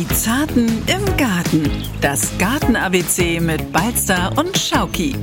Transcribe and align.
Die 0.00 0.08
Zarten 0.08 0.66
im 0.86 1.16
Garten. 1.18 1.70
Das 2.00 2.32
Garten-ABC 2.38 3.38
mit 3.38 3.70
Balzer 3.70 4.32
und 4.38 4.56
Schauki. 4.56 5.14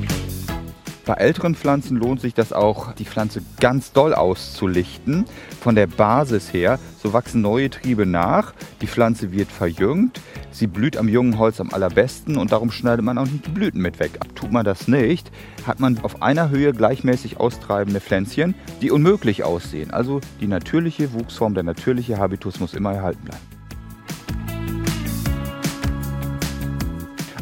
Bei 1.03 1.15
älteren 1.15 1.55
Pflanzen 1.55 1.97
lohnt 1.97 2.21
sich 2.21 2.35
das 2.35 2.53
auch, 2.53 2.93
die 2.93 3.05
Pflanze 3.05 3.41
ganz 3.59 3.91
doll 3.91 4.13
auszulichten. 4.13 5.25
Von 5.59 5.73
der 5.73 5.87
Basis 5.87 6.53
her, 6.53 6.77
so 7.01 7.11
wachsen 7.11 7.41
neue 7.41 7.71
Triebe 7.71 8.05
nach, 8.05 8.53
die 8.79 8.85
Pflanze 8.85 9.31
wird 9.31 9.51
verjüngt, 9.51 10.21
sie 10.51 10.67
blüht 10.67 10.95
am 10.95 11.09
jungen 11.09 11.39
Holz 11.39 11.59
am 11.59 11.73
allerbesten 11.73 12.37
und 12.37 12.51
darum 12.51 12.69
schneidet 12.69 13.03
man 13.03 13.17
auch 13.17 13.25
nicht 13.25 13.47
die 13.47 13.51
Blüten 13.51 13.81
mit 13.81 13.99
weg. 13.99 14.19
Tut 14.35 14.51
man 14.51 14.63
das 14.63 14.87
nicht, 14.87 15.31
hat 15.65 15.79
man 15.79 15.97
auf 16.03 16.21
einer 16.21 16.51
Höhe 16.51 16.71
gleichmäßig 16.71 17.39
austreibende 17.39 17.99
Pflänzchen, 17.99 18.53
die 18.83 18.91
unmöglich 18.91 19.43
aussehen. 19.43 19.89
Also 19.89 20.21
die 20.39 20.47
natürliche 20.47 21.13
Wuchsform, 21.13 21.55
der 21.55 21.63
natürliche 21.63 22.19
Habitus 22.19 22.59
muss 22.59 22.75
immer 22.75 22.93
erhalten 22.93 23.23
bleiben. 23.25 23.56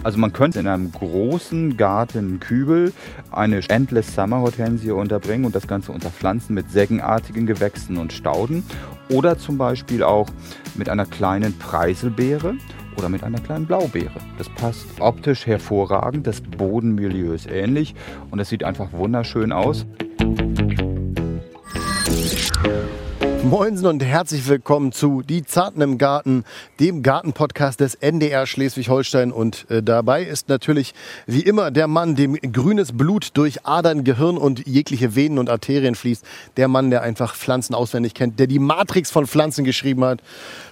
Also 0.05 0.19
man 0.19 0.33
könnte 0.33 0.59
in 0.59 0.67
einem 0.67 0.91
großen 0.91 1.77
Gartenkübel 1.77 2.93
eine 3.31 3.67
Endless 3.67 4.13
Summer 4.13 4.41
Hortensie 4.41 4.91
unterbringen 4.91 5.45
und 5.45 5.55
das 5.55 5.67
Ganze 5.67 5.91
unterpflanzen 5.91 6.53
mit 6.53 6.69
sägenartigen 6.69 7.47
Gewächsen 7.47 7.97
und 7.97 8.13
Stauden 8.13 8.63
oder 9.09 9.39
zum 9.39 9.57
Beispiel 9.57 10.03
auch 10.03 10.27
mit 10.75 10.89
einer 10.89 11.07
kleinen 11.07 11.57
Preiselbeere 11.57 12.53
oder 12.95 13.09
mit 13.09 13.23
einer 13.23 13.39
kleinen 13.39 13.65
Blaubeere. 13.65 14.19
Das 14.37 14.47
passt 14.47 14.85
optisch 14.99 15.47
hervorragend, 15.47 16.27
das 16.27 16.39
Bodenmilieu 16.39 17.33
ist 17.33 17.49
ähnlich 17.49 17.95
und 18.29 18.37
es 18.37 18.49
sieht 18.49 18.63
einfach 18.63 18.91
wunderschön 18.91 19.51
aus. 19.51 19.87
Moinsen 23.49 23.85
und 23.85 24.03
herzlich 24.03 24.47
willkommen 24.47 24.91
zu 24.91 25.21
Die 25.21 25.45
Zarten 25.45 25.79
im 25.81 25.99
Garten, 25.99 26.45
dem 26.79 27.03
Gartenpodcast 27.03 27.79
des 27.79 27.93
NDR 27.93 28.47
Schleswig-Holstein. 28.47 29.31
Und 29.31 29.69
äh, 29.69 29.83
dabei 29.83 30.23
ist 30.23 30.49
natürlich 30.49 30.95
wie 31.27 31.41
immer 31.41 31.69
der 31.69 31.87
Mann, 31.87 32.15
dem 32.15 32.33
grünes 32.33 32.97
Blut 32.97 33.29
durch 33.35 33.63
Adern, 33.63 34.03
Gehirn 34.03 34.37
und 34.37 34.65
jegliche 34.65 35.15
Venen 35.15 35.37
und 35.37 35.51
Arterien 35.51 35.93
fließt. 35.93 36.25
Der 36.57 36.67
Mann, 36.67 36.89
der 36.89 37.03
einfach 37.03 37.35
Pflanzen 37.35 37.75
auswendig 37.75 38.15
kennt, 38.15 38.39
der 38.39 38.47
die 38.47 38.57
Matrix 38.57 39.11
von 39.11 39.27
Pflanzen 39.27 39.63
geschrieben 39.63 40.03
hat. 40.03 40.21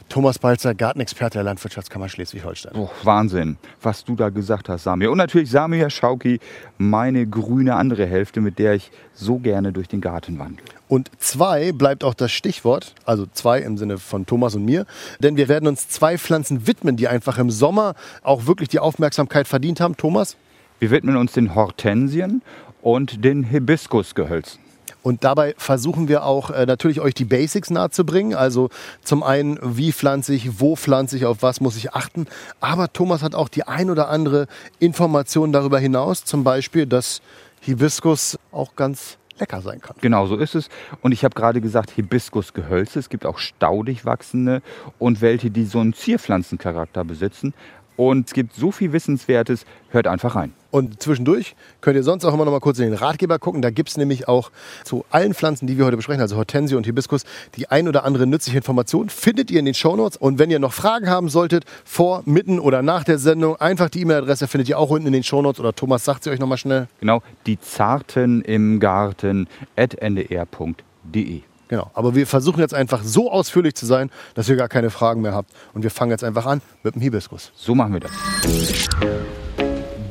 Thomas 0.09 0.39
Balzer, 0.39 0.75
Gartenexperte 0.75 1.39
der 1.39 1.43
Landwirtschaftskammer 1.43 2.09
Schleswig-Holstein. 2.09 2.73
Oh, 2.75 2.89
Wahnsinn, 3.03 3.57
was 3.81 4.03
du 4.03 4.15
da 4.15 4.29
gesagt 4.29 4.69
hast, 4.69 4.83
Samir. 4.83 5.11
Und 5.11 5.17
natürlich 5.17 5.49
Samir 5.49 5.89
Schauki, 5.89 6.39
meine 6.77 7.25
grüne 7.27 7.75
andere 7.75 8.05
Hälfte, 8.05 8.41
mit 8.41 8.59
der 8.59 8.75
ich 8.75 8.91
so 9.13 9.39
gerne 9.39 9.71
durch 9.71 9.87
den 9.87 10.01
Garten 10.01 10.39
wandle. 10.39 10.63
Und 10.87 11.09
zwei 11.17 11.71
bleibt 11.71 12.03
auch 12.03 12.13
das 12.13 12.31
Stichwort, 12.31 12.93
also 13.05 13.25
zwei 13.25 13.59
im 13.59 13.77
Sinne 13.77 13.97
von 13.97 14.25
Thomas 14.25 14.55
und 14.55 14.65
mir, 14.65 14.85
denn 15.19 15.37
wir 15.37 15.47
werden 15.47 15.67
uns 15.67 15.89
zwei 15.89 16.17
Pflanzen 16.17 16.67
widmen, 16.67 16.97
die 16.97 17.07
einfach 17.07 17.37
im 17.37 17.49
Sommer 17.49 17.95
auch 18.21 18.45
wirklich 18.45 18.69
die 18.69 18.79
Aufmerksamkeit 18.79 19.47
verdient 19.47 19.79
haben. 19.79 19.97
Thomas? 19.97 20.37
Wir 20.79 20.91
widmen 20.91 21.17
uns 21.17 21.31
den 21.31 21.55
Hortensien 21.55 22.41
und 22.81 23.23
den 23.23 23.43
Hibiskusgehölzen. 23.43 24.62
Und 25.03 25.23
dabei 25.23 25.53
versuchen 25.57 26.07
wir 26.07 26.25
auch 26.25 26.49
äh, 26.49 26.65
natürlich 26.65 27.01
euch 27.01 27.13
die 27.13 27.25
Basics 27.25 27.69
nahezubringen. 27.69 28.35
Also 28.35 28.69
zum 29.03 29.21
einen, 29.21 29.59
wie 29.61 29.91
pflanze 29.91 30.33
ich, 30.33 30.59
wo 30.59 30.75
pflanze 30.75 31.17
ich, 31.17 31.25
auf 31.25 31.43
was 31.43 31.61
muss 31.61 31.75
ich 31.75 31.93
achten. 31.93 32.25
Aber 32.61 32.91
Thomas 32.91 33.21
hat 33.21 33.35
auch 33.35 33.49
die 33.49 33.67
ein 33.67 33.91
oder 33.91 34.09
andere 34.09 34.47
Information 34.79 35.51
darüber 35.51 35.77
hinaus. 35.77 36.23
Zum 36.23 36.43
Beispiel, 36.43 36.87
dass 36.87 37.21
Hibiskus 37.59 38.39
auch 38.51 38.75
ganz 38.75 39.17
lecker 39.39 39.61
sein 39.61 39.81
kann. 39.81 39.95
Genau, 40.01 40.25
so 40.27 40.37
ist 40.37 40.55
es. 40.55 40.69
Und 41.01 41.11
ich 41.11 41.23
habe 41.25 41.35
gerade 41.35 41.59
gesagt, 41.59 41.91
Hibiskusgehölze. 41.91 42.99
Es 42.99 43.09
gibt 43.09 43.25
auch 43.25 43.39
staudig 43.39 44.05
wachsende 44.05 44.61
und 44.99 45.21
welche, 45.21 45.51
die 45.51 45.65
so 45.65 45.79
einen 45.79 45.93
Zierpflanzencharakter 45.93 47.03
besitzen. 47.03 47.53
Und 47.95 48.27
es 48.27 48.33
gibt 48.33 48.55
so 48.55 48.71
viel 48.71 48.91
Wissenswertes, 48.93 49.65
hört 49.89 50.07
einfach 50.07 50.35
rein. 50.35 50.53
Und 50.71 51.03
zwischendurch 51.03 51.55
könnt 51.81 51.95
ihr 51.95 52.03
sonst 52.03 52.25
auch 52.25 52.33
immer 52.33 52.45
noch 52.45 52.51
mal 52.51 52.59
kurz 52.59 52.79
in 52.79 52.85
den 52.85 52.95
Ratgeber 52.95 53.37
gucken. 53.37 53.61
Da 53.61 53.69
gibt 53.69 53.89
es 53.89 53.97
nämlich 53.97 54.27
auch 54.27 54.51
zu 54.83 55.05
allen 55.11 55.35
Pflanzen, 55.35 55.67
die 55.67 55.77
wir 55.77 55.85
heute 55.85 55.97
besprechen, 55.97 56.21
also 56.21 56.35
Hortensie 56.35 56.73
und 56.73 56.87
Hibiskus, 56.87 57.25
die 57.55 57.69
ein 57.69 57.87
oder 57.87 58.03
andere 58.05 58.25
nützliche 58.25 58.57
Information 58.57 59.09
findet 59.09 59.51
ihr 59.51 59.59
in 59.59 59.65
den 59.65 59.75
Shownotes. 59.75 60.17
Und 60.17 60.39
wenn 60.39 60.49
ihr 60.49 60.57
noch 60.57 60.73
Fragen 60.73 61.09
haben 61.09 61.29
solltet, 61.29 61.65
vor, 61.85 62.23
mitten 62.25 62.59
oder 62.59 62.81
nach 62.81 63.03
der 63.03 63.19
Sendung, 63.19 63.55
einfach 63.57 63.89
die 63.89 64.01
E-Mail-Adresse 64.01 64.47
findet 64.47 64.69
ihr 64.69 64.79
auch 64.79 64.89
unten 64.89 65.05
in 65.05 65.13
den 65.13 65.23
Shownotes. 65.23 65.59
Oder 65.59 65.73
Thomas 65.75 66.03
sagt 66.03 66.23
sie 66.23 66.31
euch 66.31 66.39
noch 66.39 66.47
mal 66.47 66.57
schnell. 66.57 66.87
Genau, 66.99 67.21
die 67.45 67.59
Zarten 67.59 68.41
im 68.41 68.79
Garten 68.79 69.47
at 69.75 69.93
ndr.de. 70.01 71.43
Genau. 71.73 71.89
Aber 71.95 72.13
wir 72.13 72.27
versuchen 72.27 72.59
jetzt 72.59 72.75
einfach 72.75 73.01
so 73.03 73.31
ausführlich 73.31 73.73
zu 73.73 73.87
sein, 73.87 74.11
dass 74.35 74.47
ihr 74.47 74.55
gar 74.55 74.67
keine 74.67 74.91
Fragen 74.91 75.21
mehr 75.21 75.33
habt. 75.33 75.49
Und 75.73 75.81
wir 75.81 75.89
fangen 75.89 76.11
jetzt 76.11 76.23
einfach 76.23 76.45
an 76.45 76.61
mit 76.83 76.93
dem 76.93 77.01
Hibiskus. 77.01 77.51
So 77.55 77.73
machen 77.73 77.93
wir 77.93 78.01
das. 78.01 78.11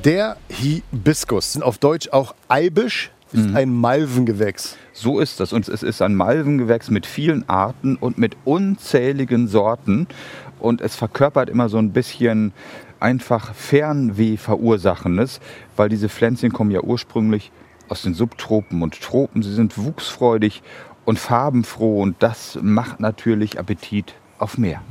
Der 0.05 0.39
Hibiskus, 0.49 1.53
sind 1.53 1.63
auf 1.63 1.79
Deutsch 1.79 2.09
auch 2.09 2.35
Eibisch, 2.49 3.13
ist 3.31 3.51
mhm. 3.51 3.57
ein 3.57 3.73
Malvengewächs. 3.73 4.77
So 4.93 5.21
ist 5.21 5.39
das. 5.39 5.53
Und 5.53 5.69
es 5.69 5.85
ist 5.85 6.03
ein 6.03 6.17
Malvengewächs 6.17 6.91
mit 6.91 7.07
vielen 7.07 7.49
Arten 7.49 7.95
und 7.95 8.19
mit 8.19 8.37
unzähligen 8.45 9.47
Sorten. 9.47 10.09
Und 10.59 10.81
es 10.81 10.97
verkörpert 10.97 11.49
immer 11.49 11.69
so 11.69 11.79
ein 11.79 11.93
bisschen 11.93 12.53
einfach 12.99 13.55
Fernweh 13.55 14.37
verursachendes, 14.37 15.39
weil 15.77 15.89
diese 15.89 16.09
Pflänzchen 16.09 16.53
kommen 16.53 16.73
ja 16.73 16.81
ursprünglich 16.81 17.53
aus 17.89 18.03
den 18.03 18.15
Subtropen 18.15 18.83
und 18.83 19.01
Tropen. 19.01 19.43
Sie 19.43 19.55
sind 19.55 19.79
wuchsfreudig 19.79 20.63
und 21.05 21.19
farbenfroh 21.19 22.03
und 22.03 22.17
das 22.21 22.59
macht 22.61 23.01
natürlich 23.01 23.59
Appetit 23.59 24.15
auf 24.39 24.59
mehr. 24.59 24.83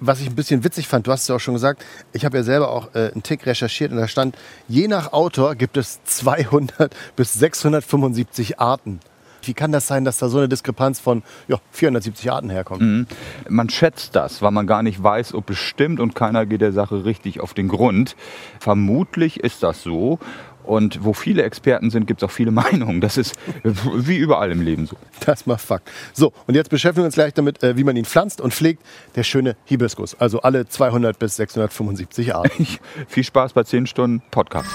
Was 0.00 0.20
ich 0.20 0.28
ein 0.28 0.34
bisschen 0.34 0.64
witzig 0.64 0.88
fand, 0.88 1.06
du 1.06 1.12
hast 1.12 1.22
es 1.22 1.28
ja 1.28 1.36
auch 1.36 1.40
schon 1.40 1.54
gesagt, 1.54 1.84
ich 2.12 2.24
habe 2.24 2.36
ja 2.36 2.42
selber 2.42 2.70
auch 2.70 2.94
äh, 2.94 3.10
einen 3.12 3.22
Tick 3.22 3.46
recherchiert 3.46 3.92
und 3.92 3.98
da 3.98 4.08
stand, 4.08 4.36
je 4.68 4.88
nach 4.88 5.12
Autor 5.12 5.54
gibt 5.54 5.76
es 5.76 6.02
200 6.04 6.94
bis 7.16 7.34
675 7.34 8.60
Arten. 8.60 9.00
Wie 9.44 9.54
kann 9.54 9.72
das 9.72 9.86
sein, 9.86 10.04
dass 10.04 10.18
da 10.18 10.28
so 10.28 10.38
eine 10.38 10.48
Diskrepanz 10.48 11.00
von 11.00 11.22
ja, 11.48 11.58
470 11.72 12.30
Arten 12.30 12.50
herkommt? 12.50 12.82
Mhm. 12.82 13.06
Man 13.48 13.68
schätzt 13.70 14.14
das, 14.14 14.40
weil 14.40 14.52
man 14.52 14.66
gar 14.66 14.82
nicht 14.82 15.02
weiß, 15.02 15.34
ob 15.34 15.50
es 15.50 15.58
stimmt 15.58 16.00
und 16.00 16.14
keiner 16.14 16.46
geht 16.46 16.60
der 16.60 16.72
Sache 16.72 17.04
richtig 17.04 17.40
auf 17.40 17.54
den 17.54 17.68
Grund. 17.68 18.16
Vermutlich 18.60 19.40
ist 19.40 19.62
das 19.62 19.82
so. 19.82 20.18
Und 20.64 21.04
wo 21.04 21.12
viele 21.12 21.42
Experten 21.42 21.90
sind, 21.90 22.06
gibt 22.06 22.22
es 22.22 22.28
auch 22.28 22.32
viele 22.32 22.50
Meinungen. 22.62 23.00
Das 23.00 23.16
ist 23.16 23.34
wie 23.62 24.16
überall 24.16 24.50
im 24.50 24.62
Leben 24.62 24.86
so. 24.86 24.96
Das 25.24 25.46
macht 25.46 25.60
Fakt. 25.60 25.90
So, 26.12 26.32
und 26.46 26.54
jetzt 26.54 26.70
beschäftigen 26.70 27.02
wir 27.02 27.06
uns 27.06 27.14
gleich 27.14 27.34
damit, 27.34 27.62
äh, 27.62 27.76
wie 27.76 27.84
man 27.84 27.96
ihn 27.96 28.04
pflanzt 28.04 28.40
und 28.40 28.54
pflegt. 28.54 28.82
Der 29.16 29.22
schöne 29.22 29.56
Hibiskus. 29.64 30.14
Also 30.18 30.40
alle 30.42 30.68
200 30.68 31.18
bis 31.18 31.36
675 31.36 32.34
Arten. 32.34 32.66
Viel 33.08 33.24
Spaß 33.24 33.52
bei 33.52 33.64
10 33.64 33.86
Stunden 33.86 34.22
Podcast. 34.30 34.68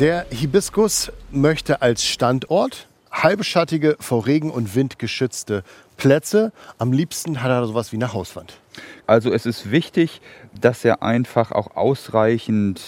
Der 0.00 0.26
Hibiskus 0.30 1.12
möchte 1.30 1.82
als 1.82 2.04
Standort 2.04 2.88
halbschattige, 3.14 3.96
vor 4.00 4.26
Regen 4.26 4.50
und 4.50 4.74
Wind 4.74 4.98
geschützte 4.98 5.62
Plätze. 5.96 6.52
Am 6.78 6.92
liebsten 6.92 7.42
hat 7.42 7.50
er 7.50 7.66
sowas 7.66 7.92
wie 7.92 7.96
eine 7.96 8.12
Hauswand. 8.12 8.54
Also 9.06 9.32
es 9.32 9.46
ist 9.46 9.70
wichtig, 9.70 10.20
dass 10.60 10.84
er 10.84 11.02
einfach 11.02 11.52
auch 11.52 11.76
ausreichend 11.76 12.80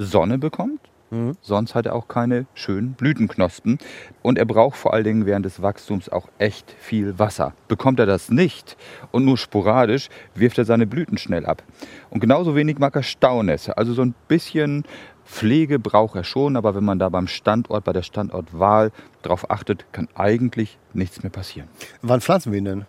Sonne 0.00 0.38
bekommt. 0.38 0.80
Mhm. 1.10 1.36
Sonst 1.40 1.74
hat 1.74 1.86
er 1.86 1.94
auch 1.94 2.08
keine 2.08 2.46
schönen 2.54 2.92
Blütenknospen. 2.92 3.78
Und 4.22 4.38
er 4.38 4.44
braucht 4.44 4.76
vor 4.76 4.94
allen 4.94 5.04
Dingen 5.04 5.26
während 5.26 5.44
des 5.44 5.60
Wachstums 5.60 6.08
auch 6.08 6.28
echt 6.38 6.74
viel 6.78 7.18
Wasser. 7.18 7.52
Bekommt 7.68 8.00
er 8.00 8.06
das 8.06 8.30
nicht 8.30 8.76
und 9.10 9.24
nur 9.24 9.36
sporadisch, 9.36 10.08
wirft 10.34 10.58
er 10.58 10.64
seine 10.64 10.86
Blüten 10.86 11.18
schnell 11.18 11.46
ab. 11.46 11.62
Und 12.10 12.20
genauso 12.20 12.54
wenig 12.54 12.78
mag 12.78 12.94
er 12.96 13.02
Staunässe. 13.02 13.76
Also 13.76 13.92
so 13.92 14.02
ein 14.02 14.14
bisschen 14.28 14.84
Pflege 15.24 15.78
braucht 15.78 16.16
er 16.16 16.24
schon, 16.24 16.56
aber 16.56 16.74
wenn 16.74 16.84
man 16.84 16.98
da 16.98 17.08
beim 17.08 17.28
Standort, 17.28 17.84
bei 17.84 17.92
der 17.92 18.02
Standortwahl 18.02 18.90
drauf 19.22 19.50
achtet, 19.50 19.92
kann 19.92 20.08
eigentlich 20.14 20.78
nichts 20.92 21.22
mehr 21.22 21.30
passieren. 21.30 21.68
Wann 22.02 22.20
pflanzen 22.20 22.52
wir 22.52 22.58
ihn 22.58 22.64
denn? 22.64 22.86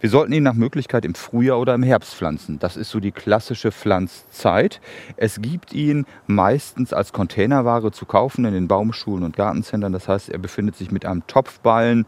Wir 0.00 0.10
sollten 0.10 0.32
ihn 0.32 0.42
nach 0.42 0.54
Möglichkeit 0.54 1.04
im 1.04 1.14
Frühjahr 1.14 1.58
oder 1.58 1.74
im 1.74 1.82
Herbst 1.82 2.14
pflanzen. 2.14 2.58
Das 2.58 2.76
ist 2.76 2.90
so 2.90 3.00
die 3.00 3.12
klassische 3.12 3.72
Pflanzzeit. 3.72 4.80
Es 5.16 5.40
gibt 5.40 5.72
ihn 5.72 6.06
meistens 6.26 6.92
als 6.92 7.12
Containerware 7.12 7.92
zu 7.92 8.06
kaufen 8.06 8.44
in 8.44 8.54
den 8.54 8.68
Baumschulen 8.68 9.24
und 9.24 9.36
Gartenzentren. 9.36 9.92
Das 9.92 10.08
heißt, 10.08 10.28
er 10.28 10.38
befindet 10.38 10.76
sich 10.76 10.90
mit 10.90 11.06
einem 11.06 11.26
Topfballen 11.26 12.06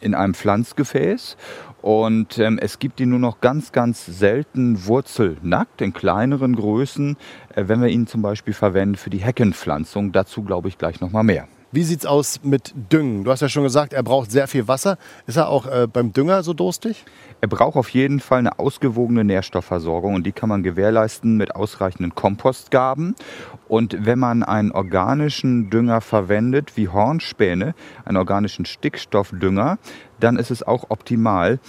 in 0.00 0.14
einem 0.14 0.34
Pflanzgefäß. 0.34 1.36
Und 1.82 2.38
ähm, 2.38 2.58
es 2.58 2.78
gibt 2.78 3.00
ihn 3.00 3.08
nur 3.08 3.18
noch 3.18 3.40
ganz, 3.40 3.72
ganz 3.72 4.04
selten 4.04 4.86
wurzelnackt 4.86 5.80
in 5.80 5.94
kleineren 5.94 6.54
Größen, 6.54 7.16
äh, 7.54 7.64
wenn 7.68 7.80
wir 7.80 7.88
ihn 7.88 8.06
zum 8.06 8.20
Beispiel 8.20 8.52
verwenden 8.52 8.96
für 8.96 9.10
die 9.10 9.18
Heckenpflanzung. 9.18 10.12
Dazu 10.12 10.42
glaube 10.42 10.68
ich 10.68 10.76
gleich 10.76 11.00
noch 11.00 11.10
mal 11.10 11.22
mehr. 11.22 11.48
Wie 11.72 11.84
sieht 11.84 12.00
es 12.00 12.06
aus 12.06 12.40
mit 12.42 12.74
Düngen? 12.74 13.22
Du 13.22 13.30
hast 13.30 13.42
ja 13.42 13.48
schon 13.48 13.62
gesagt, 13.62 13.92
er 13.92 14.02
braucht 14.02 14.32
sehr 14.32 14.48
viel 14.48 14.66
Wasser. 14.66 14.98
Ist 15.28 15.36
er 15.36 15.48
auch 15.48 15.66
äh, 15.66 15.86
beim 15.86 16.12
Dünger 16.12 16.42
so 16.42 16.52
durstig? 16.52 17.04
Er 17.40 17.46
braucht 17.46 17.76
auf 17.76 17.90
jeden 17.90 18.18
Fall 18.18 18.40
eine 18.40 18.58
ausgewogene 18.58 19.22
Nährstoffversorgung 19.22 20.14
und 20.14 20.26
die 20.26 20.32
kann 20.32 20.48
man 20.48 20.64
gewährleisten 20.64 21.36
mit 21.36 21.54
ausreichenden 21.54 22.12
Kompostgaben. 22.16 23.14
Und 23.68 24.04
wenn 24.04 24.18
man 24.18 24.42
einen 24.42 24.72
organischen 24.72 25.70
Dünger 25.70 26.00
verwendet, 26.00 26.76
wie 26.76 26.88
Hornspäne, 26.88 27.76
einen 28.04 28.16
organischen 28.16 28.64
Stickstoffdünger, 28.64 29.78
dann 30.18 30.38
ist 30.38 30.50
es 30.50 30.64
auch 30.64 30.86
optimal. 30.90 31.60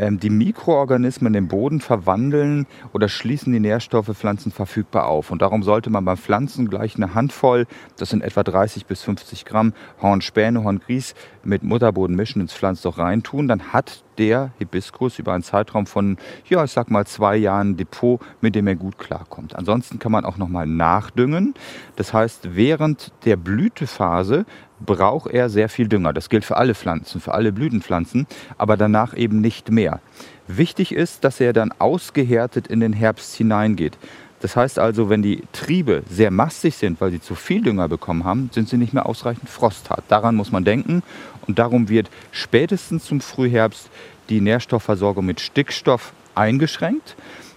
Ähm, 0.00 0.18
die 0.18 0.30
Mikroorganismen 0.30 1.34
im 1.34 1.46
Boden 1.46 1.82
verwandeln 1.82 2.66
oder 2.94 3.10
schließen 3.10 3.52
die 3.52 3.60
Nährstoffe 3.60 4.16
Pflanzen 4.16 4.50
verfügbar 4.50 5.06
auf. 5.06 5.30
Und 5.30 5.42
darum 5.42 5.62
sollte 5.62 5.90
man 5.90 6.06
beim 6.06 6.16
Pflanzen 6.16 6.70
gleich 6.70 6.96
eine 6.96 7.14
Handvoll, 7.14 7.66
das 7.98 8.08
sind 8.08 8.22
etwa 8.22 8.42
30 8.42 8.86
bis 8.86 9.02
50 9.02 9.44
Gramm 9.44 9.74
Hornspäne, 10.00 10.64
Horngries 10.64 11.14
mit 11.44 11.62
Mutterboden 11.62 12.16
mischen 12.16 12.40
ins 12.40 12.52
Pflanzloch 12.52 12.98
reintun. 12.98 13.48
Dann 13.48 13.72
hat 13.72 14.02
der 14.18 14.52
Hibiskus 14.58 15.18
über 15.18 15.32
einen 15.32 15.42
Zeitraum 15.42 15.86
von, 15.86 16.16
ja, 16.48 16.64
ich 16.64 16.72
sag 16.72 16.90
mal 16.90 17.06
zwei 17.06 17.36
Jahren 17.36 17.76
Depot, 17.76 18.20
mit 18.40 18.54
dem 18.54 18.66
er 18.66 18.76
gut 18.76 18.98
klarkommt. 18.98 19.56
Ansonsten 19.56 19.98
kann 19.98 20.12
man 20.12 20.24
auch 20.24 20.36
nochmal 20.36 20.66
nachdüngen. 20.66 21.54
Das 21.96 22.12
heißt, 22.12 22.54
während 22.54 23.12
der 23.24 23.36
Blütephase 23.36 24.44
braucht 24.84 25.30
er 25.30 25.50
sehr 25.50 25.68
viel 25.68 25.88
Dünger. 25.88 26.12
Das 26.12 26.28
gilt 26.28 26.44
für 26.44 26.56
alle 26.56 26.74
Pflanzen, 26.74 27.20
für 27.20 27.34
alle 27.34 27.52
Blütenpflanzen, 27.52 28.26
aber 28.58 28.76
danach 28.76 29.14
eben 29.16 29.40
nicht 29.40 29.70
mehr. 29.70 30.00
Wichtig 30.46 30.92
ist, 30.92 31.24
dass 31.24 31.40
er 31.40 31.52
dann 31.52 31.72
ausgehärtet 31.78 32.66
in 32.66 32.80
den 32.80 32.92
Herbst 32.92 33.36
hineingeht. 33.36 33.98
Das 34.40 34.56
heißt 34.56 34.78
also, 34.78 35.10
wenn 35.10 35.22
die 35.22 35.42
Triebe 35.52 36.02
sehr 36.08 36.30
mastig 36.30 36.74
sind, 36.74 37.00
weil 37.00 37.10
sie 37.10 37.20
zu 37.20 37.34
viel 37.34 37.62
Dünger 37.62 37.88
bekommen 37.88 38.24
haben, 38.24 38.50
sind 38.52 38.68
sie 38.68 38.78
nicht 38.78 38.94
mehr 38.94 39.06
ausreichend 39.06 39.48
frosthart. 39.48 40.04
Daran 40.08 40.34
muss 40.34 40.50
man 40.50 40.64
denken 40.64 41.02
und 41.46 41.58
darum 41.58 41.88
wird 41.88 42.08
spätestens 42.32 43.04
zum 43.04 43.20
Frühherbst 43.20 43.90
die 44.30 44.40
Nährstoffversorgung 44.40 45.26
mit 45.26 45.40
Stickstoff 45.40 46.12
eingeschränkt. 46.34 47.16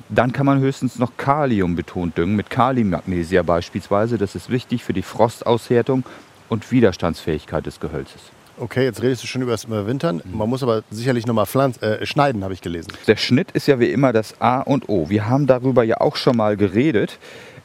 Dann 0.09 0.33
kann 0.33 0.45
man 0.45 0.59
höchstens 0.59 0.99
noch 0.99 1.15
Kalium 1.15 1.75
betont 1.75 2.17
düngen, 2.17 2.35
mit 2.35 2.49
Kalimagnesia 2.49 3.41
beispielsweise. 3.41 4.17
Das 4.17 4.35
ist 4.35 4.49
wichtig 4.49 4.83
für 4.83 4.93
die 4.93 5.01
Frostaushärtung 5.01 6.03
und 6.49 6.69
Widerstandsfähigkeit 6.71 7.65
des 7.65 7.79
Gehölzes. 7.79 8.21
Okay, 8.57 8.83
jetzt 8.83 9.01
redest 9.01 9.23
du 9.23 9.27
schon 9.27 9.41
über 9.41 9.51
das 9.51 9.63
Überwintern. 9.63 10.21
Man 10.25 10.47
muss 10.47 10.61
aber 10.63 10.83
sicherlich 10.91 11.25
nochmal 11.25 11.47
äh, 11.81 12.05
schneiden, 12.05 12.43
habe 12.43 12.53
ich 12.53 12.61
gelesen. 12.61 12.93
Der 13.07 13.15
Schnitt 13.15 13.51
ist 13.51 13.67
ja 13.67 13.79
wie 13.79 13.91
immer 13.91 14.13
das 14.13 14.39
A 14.39 14.61
und 14.61 14.89
O. 14.89 15.09
Wir 15.09 15.27
haben 15.27 15.47
darüber 15.47 15.83
ja 15.83 16.01
auch 16.01 16.15
schon 16.15 16.37
mal 16.37 16.55
geredet. 16.55 17.17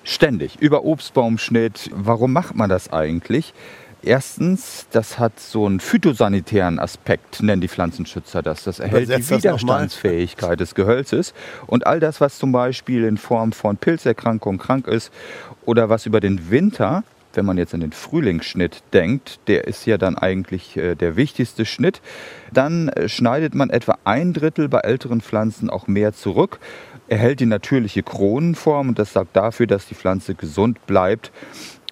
Ständig. 0.03 0.57
Über 0.61 0.85
Obstbaumschnitt. 0.85 1.91
Warum 1.95 2.33
macht 2.33 2.55
man 2.55 2.71
das 2.71 2.91
eigentlich? 2.91 3.53
Erstens, 4.03 4.87
das 4.93 5.19
hat 5.19 5.39
so 5.41 5.67
einen 5.67 5.81
phytosanitären 5.81 6.79
Aspekt, 6.79 7.43
nennen 7.43 7.61
die 7.61 7.69
Pflanzenschützer 7.69 8.43
das. 8.43 8.63
Das 8.63 8.79
erhält 8.79 9.09
die 9.09 9.29
Widerstandsfähigkeit 9.29 10.61
des 10.61 10.75
Gehölzes. 10.75 11.35
Und 11.67 11.87
all 11.87 11.99
das, 11.99 12.21
was 12.21 12.39
zum 12.39 12.53
Beispiel 12.53 13.05
in 13.05 13.19
Form 13.19 13.53
von 13.53 13.77
Pilzerkrankungen 13.77 14.59
krank 14.59 14.87
ist 14.87 15.13
oder 15.67 15.89
was 15.89 16.07
über 16.07 16.21
den 16.21 16.51
Winter 16.51 17.03
wenn 17.35 17.45
man 17.45 17.59
jetzt 17.59 17.75
an 17.75 17.81
den 17.81 17.93
Frühlingsschnitt 17.93 18.83
denkt, 18.93 19.41
der 19.47 19.67
ist 19.67 19.87
ja 19.87 19.99
dann 19.99 20.17
eigentlich 20.17 20.77
äh, 20.77 20.95
der 20.95 21.17
wichtigste 21.17 21.65
Schnitt, 21.65 22.01
dann 22.53 22.89
äh, 22.89 23.09
schneidet 23.09 23.55
man 23.55 23.71
etwa 23.71 23.99
ein 24.05 24.33
Drittel 24.33 24.69
bei 24.69 24.81
älteren 24.81 25.21
Pflanzen 25.21 25.71
auch 25.71 25.87
mehr 25.87 26.13
zurück, 26.13 26.59
erhält 27.09 27.41
die 27.41 27.47
natürliche 27.47 28.03
Kronenform 28.03 28.91
und 28.91 28.99
das 28.99 29.13
sorgt 29.13 29.37
dafür, 29.37 29.67
dass 29.67 29.87
die 29.87 29.95
Pflanze 29.95 30.35
gesund 30.35 30.87
bleibt 30.87 31.33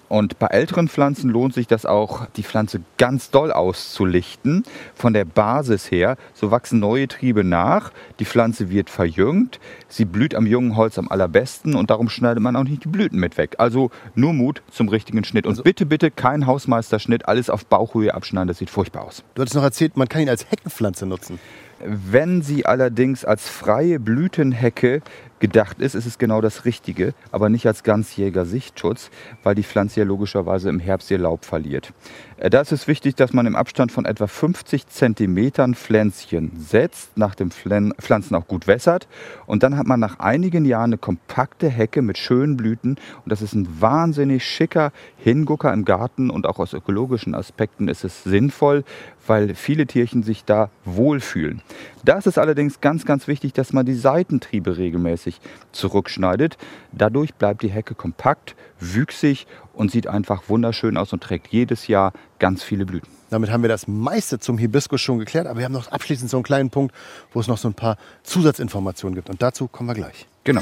und 0.09 0.39
bei 0.39 0.47
älteren 0.47 0.87
Pflanzen 0.87 1.29
lohnt 1.29 1.53
sich 1.53 1.67
das 1.67 1.85
auch, 1.85 2.25
die 2.35 2.43
Pflanze 2.43 2.81
ganz 2.97 3.29
doll 3.29 3.51
auszulichten. 3.51 4.63
Von 4.95 5.13
der 5.13 5.25
Basis 5.25 5.91
her, 5.91 6.17
so 6.33 6.51
wachsen 6.51 6.79
neue 6.79 7.07
Triebe 7.07 7.43
nach, 7.43 7.91
die 8.19 8.25
Pflanze 8.25 8.69
wird 8.69 8.89
verjüngt, 8.89 9.59
sie 9.87 10.05
blüht 10.05 10.35
am 10.35 10.45
jungen 10.45 10.75
Holz 10.75 10.97
am 10.97 11.09
allerbesten 11.09 11.75
und 11.75 11.89
darum 11.89 12.09
schneidet 12.09 12.41
man 12.41 12.55
auch 12.55 12.63
nicht 12.63 12.85
die 12.85 12.89
Blüten 12.89 13.19
mit 13.19 13.37
weg. 13.37 13.55
Also 13.57 13.91
nur 14.15 14.33
Mut 14.33 14.61
zum 14.71 14.89
richtigen 14.89 15.23
Schnitt. 15.23 15.45
Und 15.45 15.51
also, 15.51 15.63
bitte, 15.63 15.85
bitte 15.85 16.11
kein 16.11 16.47
Hausmeisterschnitt, 16.47 17.27
alles 17.27 17.49
auf 17.49 17.65
Bauchhöhe 17.65 18.13
abschneiden, 18.13 18.47
das 18.47 18.59
sieht 18.59 18.69
furchtbar 18.69 19.03
aus. 19.03 19.23
Du 19.35 19.41
hattest 19.41 19.55
noch 19.55 19.63
erzählt, 19.63 19.97
man 19.97 20.07
kann 20.07 20.21
ihn 20.21 20.29
als 20.29 20.49
Heckenpflanze 20.49 21.05
nutzen. 21.05 21.39
Wenn 21.79 22.41
sie 22.41 22.65
allerdings 22.65 23.23
als 23.23 23.47
freie 23.47 23.99
Blütenhecke 23.99 25.01
gedacht 25.39 25.79
ist, 25.79 25.95
ist 25.95 26.05
es 26.05 26.17
genau 26.17 26.41
das 26.41 26.65
Richtige, 26.65 27.13
aber 27.31 27.49
nicht 27.49 27.67
als 27.67 27.83
ganzjähriger 27.83 28.45
Sichtschutz, 28.45 29.11
weil 29.43 29.55
die 29.55 29.63
Pflanze 29.63 29.99
ja 29.99 30.05
logischerweise 30.05 30.69
im 30.69 30.79
Herbst 30.79 31.11
ihr 31.11 31.19
Laub 31.19 31.45
verliert. 31.45 31.93
Äh, 32.37 32.49
da 32.49 32.61
ist 32.61 32.71
es 32.71 32.87
wichtig, 32.87 33.15
dass 33.15 33.33
man 33.33 33.45
im 33.45 33.55
Abstand 33.55 33.91
von 33.91 34.05
etwa 34.05 34.27
50 34.27 34.87
Zentimetern 34.87 35.75
Pflänzchen 35.75 36.51
setzt, 36.57 37.17
nach 37.17 37.35
dem 37.35 37.51
Pflanzen 37.51 38.35
auch 38.35 38.47
gut 38.47 38.67
wässert. 38.67 39.07
Und 39.45 39.63
dann 39.63 39.77
hat 39.77 39.87
man 39.87 39.99
nach 39.99 40.19
einigen 40.19 40.65
Jahren 40.65 40.91
eine 40.91 40.97
kompakte 40.97 41.69
Hecke 41.69 42.01
mit 42.01 42.17
schönen 42.17 42.57
Blüten. 42.57 42.97
Und 43.23 43.31
das 43.31 43.41
ist 43.41 43.53
ein 43.53 43.67
wahnsinnig 43.81 44.43
schicker 44.45 44.91
Hingucker 45.17 45.73
im 45.73 45.85
Garten. 45.85 46.29
Und 46.29 46.45
auch 46.47 46.59
aus 46.59 46.73
ökologischen 46.73 47.35
Aspekten 47.35 47.87
ist 47.87 48.03
es 48.03 48.23
sinnvoll, 48.23 48.83
weil 49.27 49.55
viele 49.55 49.85
Tierchen 49.87 50.23
sich 50.23 50.45
da 50.45 50.69
wohlfühlen. 50.85 51.61
Da 52.03 52.17
ist 52.17 52.27
es 52.27 52.37
allerdings 52.37 52.81
ganz, 52.81 53.05
ganz 53.05 53.27
wichtig, 53.27 53.53
dass 53.53 53.73
man 53.73 53.85
die 53.85 53.93
Seitentriebe 53.93 54.77
regelmäßig 54.77 55.39
zurückschneidet. 55.71 56.57
Dadurch 56.91 57.33
bleibt 57.33 57.61
die 57.61 57.69
Hecke 57.69 57.95
kompakt, 57.95 58.55
wüchsig 58.79 59.47
und 59.73 59.91
sieht 59.91 60.07
einfach 60.07 60.43
wunderschön 60.47 60.97
aus 60.97 61.13
und 61.13 61.21
trägt 61.21 61.47
jedes 61.47 61.87
Jahr 61.87 62.13
ganz 62.39 62.63
viele 62.63 62.85
Blüten. 62.85 63.09
Damit 63.29 63.51
haben 63.51 63.61
wir 63.61 63.69
das 63.69 63.87
meiste 63.87 64.39
zum 64.39 64.57
Hibiskus 64.57 65.01
schon 65.01 65.19
geklärt, 65.19 65.47
aber 65.47 65.59
wir 65.59 65.65
haben 65.65 65.73
noch 65.73 65.91
abschließend 65.91 66.29
so 66.29 66.37
einen 66.37 66.43
kleinen 66.43 66.69
Punkt, 66.69 66.95
wo 67.33 67.39
es 67.39 67.47
noch 67.47 67.57
so 67.57 67.67
ein 67.67 67.73
paar 67.73 67.97
Zusatzinformationen 68.23 69.15
gibt. 69.15 69.29
Und 69.29 69.41
dazu 69.41 69.67
kommen 69.67 69.89
wir 69.89 69.95
gleich. 69.95 70.27
Genau. 70.43 70.61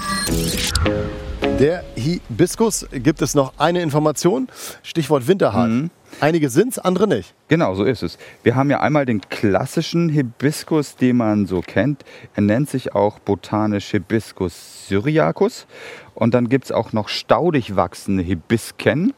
Der 1.60 1.86
Hibiskus 1.96 2.86
gibt 2.92 3.22
es 3.22 3.34
noch 3.34 3.54
eine 3.58 3.82
Information, 3.82 4.50
Stichwort 4.84 5.26
Winterhart. 5.30 5.70
Mhm. 5.70 5.90
Einige 6.20 6.50
sind 6.50 6.74
es, 6.74 6.80
andere 6.80 7.08
nicht. 7.08 7.34
Genau, 7.48 7.76
so 7.76 7.86
ist 7.86 8.04
es. 8.04 8.18
Wir 8.44 8.58
haben 8.58 8.70
ja 8.70 8.82
einmal 8.82 9.06
den 9.06 9.22
klassischen 9.22 10.10
Hibiskus, 10.10 10.98
den 10.98 11.16
man 11.16 11.46
so 11.46 11.62
kennt. 11.62 12.04
Er 12.34 12.42
nennt 12.42 12.70
sich 12.70 12.94
auch 12.94 13.20
botanisch 13.20 13.90
Hibiscus 13.92 14.90
syriacus. 14.90 15.66
Und 16.14 16.34
dann 16.34 16.50
gibt 16.50 16.66
es 16.66 16.72
auch 16.74 16.92
noch 16.92 17.08
staudig 17.08 17.78
wachsende 17.78 18.24
Hibisken. 18.24 19.14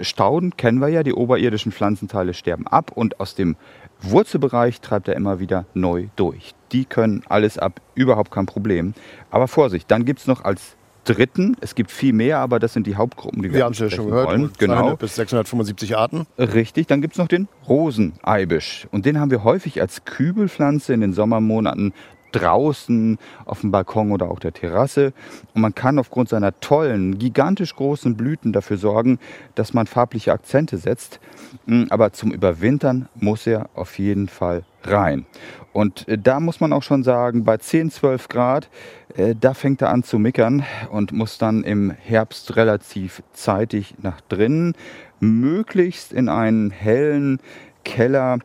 Stauden 0.00 0.56
kennen 0.56 0.80
wir 0.80 0.88
ja, 0.88 1.04
die 1.04 1.14
oberirdischen 1.14 1.70
Pflanzenteile 1.70 2.34
sterben 2.34 2.66
ab 2.66 2.90
und 2.92 3.20
aus 3.20 3.36
dem 3.36 3.54
Wurzelbereich 4.00 4.80
treibt 4.80 5.06
er 5.06 5.14
immer 5.14 5.38
wieder 5.38 5.66
neu 5.72 6.08
durch. 6.16 6.56
Die 6.72 6.84
können 6.84 7.22
alles 7.28 7.58
ab, 7.58 7.80
überhaupt 7.94 8.32
kein 8.32 8.46
Problem. 8.46 8.92
Aber 9.30 9.46
Vorsicht, 9.46 9.88
dann 9.88 10.04
gibt 10.04 10.18
es 10.18 10.26
noch 10.26 10.44
als 10.44 10.76
dritten. 11.08 11.56
Es 11.60 11.74
gibt 11.74 11.90
viel 11.90 12.12
mehr, 12.12 12.38
aber 12.38 12.58
das 12.58 12.72
sind 12.72 12.86
die 12.86 12.96
Hauptgruppen, 12.96 13.42
die 13.42 13.50
wir, 13.50 13.58
wir 13.58 13.64
haben 13.64 13.72
es 13.72 13.78
ja 13.78 13.90
schon 13.90 14.06
gehört. 14.06 14.28
Wollen. 14.28 14.50
Genau. 14.58 14.96
bis 14.96 15.14
675 15.16 15.96
Arten. 15.96 16.26
Richtig. 16.38 16.86
Dann 16.86 17.00
gibt 17.00 17.14
es 17.14 17.18
noch 17.18 17.28
den 17.28 17.48
Roseneibisch. 17.68 18.86
Und 18.90 19.06
den 19.06 19.18
haben 19.20 19.30
wir 19.30 19.44
häufig 19.44 19.80
als 19.80 20.04
Kübelpflanze 20.04 20.92
in 20.92 21.00
den 21.00 21.12
Sommermonaten 21.12 21.92
draußen 22.32 23.18
auf 23.44 23.60
dem 23.60 23.70
Balkon 23.70 24.12
oder 24.12 24.30
auch 24.30 24.38
der 24.38 24.52
Terrasse. 24.52 25.12
Und 25.54 25.62
man 25.62 25.74
kann 25.74 25.98
aufgrund 25.98 26.28
seiner 26.28 26.58
tollen, 26.60 27.18
gigantisch 27.18 27.74
großen 27.74 28.16
Blüten 28.16 28.52
dafür 28.52 28.76
sorgen, 28.76 29.18
dass 29.54 29.74
man 29.74 29.86
farbliche 29.86 30.32
Akzente 30.32 30.78
setzt. 30.78 31.20
Hm, 31.66 31.86
aber 31.90 32.12
zum 32.12 32.32
Überwintern 32.32 33.08
muss 33.14 33.46
er 33.46 33.68
auf 33.74 33.98
jeden 33.98 34.28
Fall 34.28 34.64
rein. 34.84 35.26
Und 35.72 36.08
äh, 36.08 36.18
da 36.18 36.40
muss 36.40 36.60
man 36.60 36.72
auch 36.72 36.82
schon 36.82 37.02
sagen, 37.02 37.44
bei 37.44 37.58
10, 37.58 37.90
12 37.90 38.28
Grad, 38.28 38.68
äh, 39.16 39.34
da 39.38 39.54
fängt 39.54 39.82
er 39.82 39.90
an 39.90 40.02
zu 40.02 40.18
mickern 40.18 40.64
und 40.90 41.12
muss 41.12 41.38
dann 41.38 41.64
im 41.64 41.90
Herbst 41.90 42.56
relativ 42.56 43.22
zeitig 43.32 43.94
nach 44.00 44.20
drinnen, 44.22 44.74
möglichst 45.20 46.12
in 46.12 46.28
einen 46.28 46.70
hellen 46.70 47.40
Keller. 47.84 48.38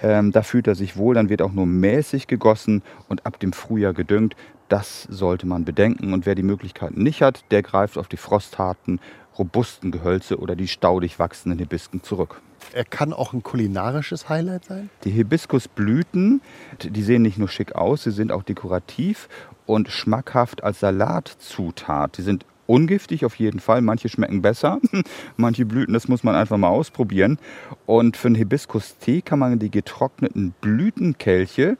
Ähm, 0.00 0.32
da 0.32 0.42
fühlt 0.42 0.66
er 0.66 0.74
sich 0.74 0.96
wohl, 0.96 1.14
dann 1.14 1.28
wird 1.28 1.42
auch 1.42 1.52
nur 1.52 1.66
mäßig 1.66 2.26
gegossen 2.26 2.82
und 3.08 3.26
ab 3.26 3.38
dem 3.38 3.52
Frühjahr 3.52 3.92
gedüngt. 3.92 4.34
Das 4.68 5.02
sollte 5.10 5.46
man 5.46 5.64
bedenken. 5.64 6.12
Und 6.12 6.26
wer 6.26 6.34
die 6.34 6.42
Möglichkeiten 6.42 7.02
nicht 7.02 7.22
hat, 7.22 7.44
der 7.50 7.62
greift 7.62 7.98
auf 7.98 8.08
die 8.08 8.16
frostharten, 8.16 9.00
robusten 9.38 9.90
Gehölze 9.90 10.38
oder 10.38 10.56
die 10.56 10.68
staudig 10.68 11.18
wachsenden 11.18 11.58
Hibisken 11.58 12.02
zurück. 12.02 12.40
Er 12.72 12.84
kann 12.84 13.12
auch 13.12 13.32
ein 13.32 13.42
kulinarisches 13.42 14.28
Highlight 14.28 14.64
sein? 14.64 14.90
Die 15.04 15.10
Hibiskusblüten, 15.10 16.40
die 16.82 17.02
sehen 17.02 17.22
nicht 17.22 17.38
nur 17.38 17.48
schick 17.48 17.74
aus, 17.74 18.04
sie 18.04 18.10
sind 18.10 18.32
auch 18.32 18.42
dekorativ 18.42 19.28
und 19.66 19.88
schmackhaft 19.88 20.64
als 20.64 20.80
Salatzutat. 20.80 22.18
Die 22.18 22.22
sind 22.22 22.46
ungiftig 22.66 23.24
auf 23.24 23.36
jeden 23.36 23.60
Fall. 23.60 23.80
Manche 23.80 24.08
schmecken 24.08 24.42
besser, 24.42 24.80
manche 25.36 25.66
Blüten, 25.66 25.94
das 25.94 26.08
muss 26.08 26.24
man 26.24 26.34
einfach 26.34 26.56
mal 26.56 26.68
ausprobieren. 26.68 27.38
Und 27.86 28.16
für 28.16 28.28
einen 28.28 28.34
Hibiskus-Tee 28.36 29.22
kann 29.22 29.38
man 29.38 29.58
die 29.58 29.70
getrockneten 29.70 30.54
Blütenkelche 30.60 31.76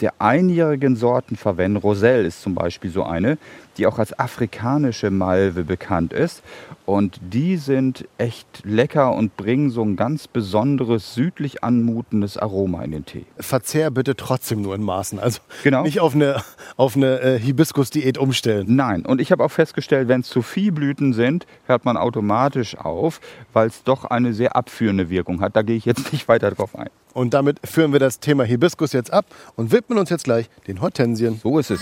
der 0.00 0.14
einjährigen 0.18 0.96
Sorten 0.96 1.36
verwenden. 1.36 1.76
Roselle 1.76 2.26
ist 2.26 2.42
zum 2.42 2.54
Beispiel 2.54 2.90
so 2.90 3.04
eine, 3.04 3.38
die 3.76 3.86
auch 3.86 3.98
als 3.98 4.18
afrikanische 4.18 5.10
Malve 5.10 5.64
bekannt 5.64 6.12
ist. 6.12 6.42
Und 6.86 7.18
die 7.22 7.56
sind 7.56 8.06
echt 8.18 8.62
lecker 8.64 9.14
und 9.14 9.36
bringen 9.36 9.70
so 9.70 9.82
ein 9.82 9.96
ganz 9.96 10.28
besonderes, 10.28 11.14
südlich 11.14 11.64
anmutendes 11.64 12.36
Aroma 12.36 12.82
in 12.82 12.90
den 12.90 13.06
Tee. 13.06 13.24
Verzehr 13.38 13.90
bitte 13.90 14.16
trotzdem 14.16 14.60
nur 14.60 14.74
in 14.74 14.82
Maßen. 14.82 15.18
Also 15.18 15.40
genau. 15.62 15.82
nicht 15.82 16.00
auf 16.00 16.14
eine, 16.14 16.42
auf 16.76 16.94
eine 16.94 17.20
äh, 17.20 17.38
Hibiskus-Diät 17.38 18.18
umstellen. 18.18 18.66
Nein, 18.68 19.06
und 19.06 19.20
ich 19.20 19.32
habe 19.32 19.42
auch 19.44 19.50
festgestellt, 19.50 20.08
wenn 20.08 20.20
es 20.20 20.28
zu 20.28 20.42
viel 20.42 20.72
Blüten 20.72 21.14
sind, 21.14 21.46
hört 21.66 21.84
man 21.86 21.96
automatisch 21.96 22.76
auf, 22.76 23.20
weil 23.54 23.68
es 23.68 23.82
doch 23.82 24.04
eine 24.04 24.34
sehr 24.34 24.54
abführende 24.56 25.08
Wirkung 25.08 25.40
hat. 25.40 25.56
Da 25.56 25.62
gehe 25.62 25.76
ich 25.76 25.86
jetzt 25.86 26.12
nicht 26.12 26.28
weiter 26.28 26.50
drauf 26.50 26.76
ein. 26.76 26.90
Und 27.14 27.32
damit 27.32 27.60
führen 27.64 27.92
wir 27.92 28.00
das 28.00 28.18
Thema 28.18 28.44
Hibiskus 28.44 28.92
jetzt 28.92 29.12
ab 29.12 29.26
und 29.56 29.72
widmen 29.72 29.98
uns 29.98 30.10
jetzt 30.10 30.24
gleich 30.24 30.50
den 30.66 30.80
Hortensien. 30.80 31.40
So 31.42 31.58
ist 31.58 31.70
es. 31.70 31.80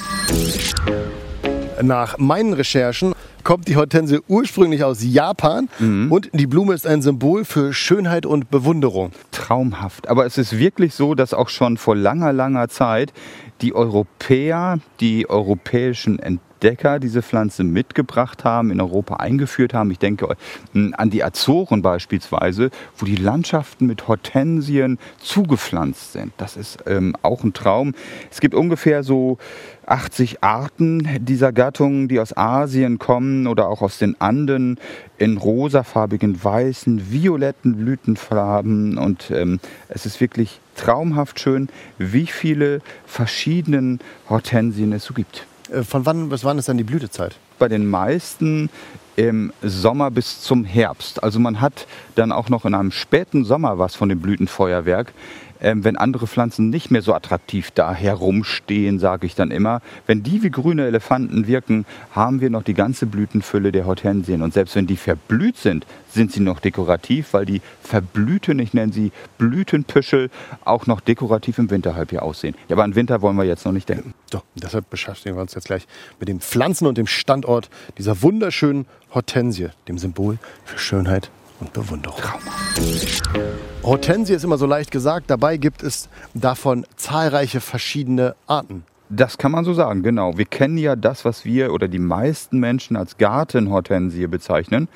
Nach 1.82 2.16
meinen 2.18 2.52
Recherchen 2.52 3.14
kommt 3.42 3.66
die 3.66 3.76
Hortensie 3.76 4.20
ursprünglich 4.28 4.84
aus 4.84 4.98
Japan 5.02 5.68
Mhm. 5.80 6.12
und 6.12 6.30
die 6.32 6.46
Blume 6.46 6.74
ist 6.74 6.86
ein 6.86 7.02
Symbol 7.02 7.44
für 7.44 7.72
Schönheit 7.72 8.24
und 8.24 8.50
Bewunderung. 8.50 9.10
Traumhaft. 9.32 10.08
Aber 10.08 10.24
es 10.24 10.38
ist 10.38 10.56
wirklich 10.58 10.94
so, 10.94 11.14
dass 11.14 11.34
auch 11.34 11.48
schon 11.48 11.76
vor 11.76 11.96
langer, 11.96 12.32
langer 12.32 12.68
Zeit 12.68 13.12
die 13.60 13.74
Europäer, 13.74 14.78
die 15.00 15.28
europäischen 15.28 16.18
Entdecker 16.18 16.51
diese 16.62 17.22
Pflanze 17.22 17.64
mitgebracht 17.64 18.44
haben, 18.44 18.70
in 18.70 18.80
Europa 18.80 19.16
eingeführt 19.16 19.74
haben. 19.74 19.90
Ich 19.90 19.98
denke 19.98 20.36
mh, 20.72 20.96
an 20.96 21.10
die 21.10 21.24
Azoren 21.24 21.82
beispielsweise, 21.82 22.70
wo 22.96 23.04
die 23.04 23.16
Landschaften 23.16 23.86
mit 23.86 24.06
Hortensien 24.06 24.98
zugepflanzt 25.18 26.12
sind. 26.12 26.32
Das 26.36 26.56
ist 26.56 26.78
ähm, 26.86 27.16
auch 27.22 27.42
ein 27.42 27.52
Traum. 27.52 27.94
Es 28.30 28.40
gibt 28.40 28.54
ungefähr 28.54 29.02
so 29.02 29.38
80 29.86 30.44
Arten 30.44 31.08
dieser 31.20 31.52
Gattung, 31.52 32.06
die 32.06 32.20
aus 32.20 32.36
Asien 32.36 32.98
kommen 32.98 33.46
oder 33.48 33.68
auch 33.68 33.82
aus 33.82 33.98
den 33.98 34.20
Anden 34.20 34.78
in 35.18 35.36
rosafarbigen, 35.36 36.42
weißen, 36.42 37.10
violetten 37.10 37.76
Blütenfarben. 37.76 38.98
Und 38.98 39.30
ähm, 39.32 39.58
es 39.88 40.06
ist 40.06 40.20
wirklich 40.20 40.60
traumhaft 40.76 41.40
schön, 41.40 41.68
wie 41.98 42.26
viele 42.26 42.80
verschiedene 43.04 43.98
Hortensien 44.28 44.92
es 44.92 45.04
so 45.04 45.14
gibt. 45.14 45.46
Äh, 45.72 45.82
Von 45.82 46.06
wann 46.06 46.28
bis 46.28 46.44
wann 46.44 46.58
ist 46.58 46.68
dann 46.68 46.78
die 46.78 46.84
Blütezeit? 46.84 47.36
Bei 47.58 47.68
den 47.68 47.86
meisten 47.86 48.70
im 49.16 49.52
Sommer 49.62 50.10
bis 50.10 50.40
zum 50.40 50.64
Herbst. 50.64 51.22
Also 51.22 51.38
man 51.38 51.60
hat 51.60 51.86
dann 52.14 52.32
auch 52.32 52.48
noch 52.48 52.64
in 52.64 52.74
einem 52.74 52.90
späten 52.90 53.44
Sommer 53.44 53.78
was 53.78 53.94
von 53.94 54.08
dem 54.08 54.20
Blütenfeuerwerk. 54.20 55.12
Ähm, 55.62 55.84
wenn 55.84 55.96
andere 55.96 56.26
Pflanzen 56.26 56.70
nicht 56.70 56.90
mehr 56.90 57.02
so 57.02 57.14
attraktiv 57.14 57.70
da 57.70 57.94
herumstehen, 57.94 58.98
sage 58.98 59.26
ich 59.26 59.36
dann 59.36 59.52
immer, 59.52 59.80
wenn 60.06 60.24
die 60.24 60.42
wie 60.42 60.50
grüne 60.50 60.86
Elefanten 60.86 61.46
wirken, 61.46 61.86
haben 62.10 62.40
wir 62.40 62.50
noch 62.50 62.64
die 62.64 62.74
ganze 62.74 63.06
Blütenfülle 63.06 63.70
der 63.70 63.86
Hortensien. 63.86 64.42
Und 64.42 64.52
selbst 64.52 64.74
wenn 64.74 64.88
die 64.88 64.96
verblüht 64.96 65.56
sind, 65.56 65.86
sind 66.10 66.32
sie 66.32 66.40
noch 66.40 66.58
dekorativ, 66.58 67.32
weil 67.32 67.46
die 67.46 67.62
verblühten, 67.80 68.58
ich 68.58 68.74
nenne 68.74 68.92
sie 68.92 69.12
Blütenpüschel, 69.38 70.30
auch 70.64 70.86
noch 70.86 71.00
dekorativ 71.00 71.58
im 71.58 71.70
Winterhalbjahr 71.70 72.24
aussehen. 72.24 72.56
Ja, 72.68 72.74
aber 72.74 72.82
an 72.82 72.96
Winter 72.96 73.22
wollen 73.22 73.36
wir 73.36 73.44
jetzt 73.44 73.64
noch 73.64 73.72
nicht 73.72 73.88
denken. 73.88 74.14
So, 74.30 74.42
deshalb 74.56 74.90
beschäftigen 74.90 75.36
wir 75.36 75.42
uns 75.42 75.54
jetzt 75.54 75.66
gleich 75.66 75.86
mit 76.18 76.28
den 76.28 76.40
Pflanzen 76.40 76.86
und 76.88 76.98
dem 76.98 77.06
Standort 77.06 77.70
dieser 77.98 78.20
wunderschönen 78.20 78.86
Hortensie, 79.14 79.68
dem 79.86 79.96
Symbol 79.96 80.38
für 80.64 80.78
Schönheit 80.78 81.30
und 81.62 81.72
Bewunderung. 81.72 82.20
Hortensie 83.82 84.34
ist 84.34 84.44
immer 84.44 84.58
so 84.58 84.66
leicht 84.66 84.90
gesagt, 84.90 85.30
dabei 85.30 85.56
gibt 85.56 85.82
es 85.82 86.08
davon 86.34 86.84
zahlreiche 86.96 87.60
verschiedene 87.60 88.34
Arten. 88.46 88.84
Das 89.08 89.36
kann 89.36 89.52
man 89.52 89.64
so 89.64 89.74
sagen, 89.74 90.02
genau. 90.02 90.38
Wir 90.38 90.46
kennen 90.46 90.78
ja 90.78 90.96
das, 90.96 91.24
was 91.24 91.44
wir 91.44 91.72
oder 91.72 91.86
die 91.86 91.98
meisten 91.98 92.58
Menschen 92.58 92.96
als 92.96 93.18
Gartenhortensie 93.18 94.26
bezeichnen. 94.26 94.88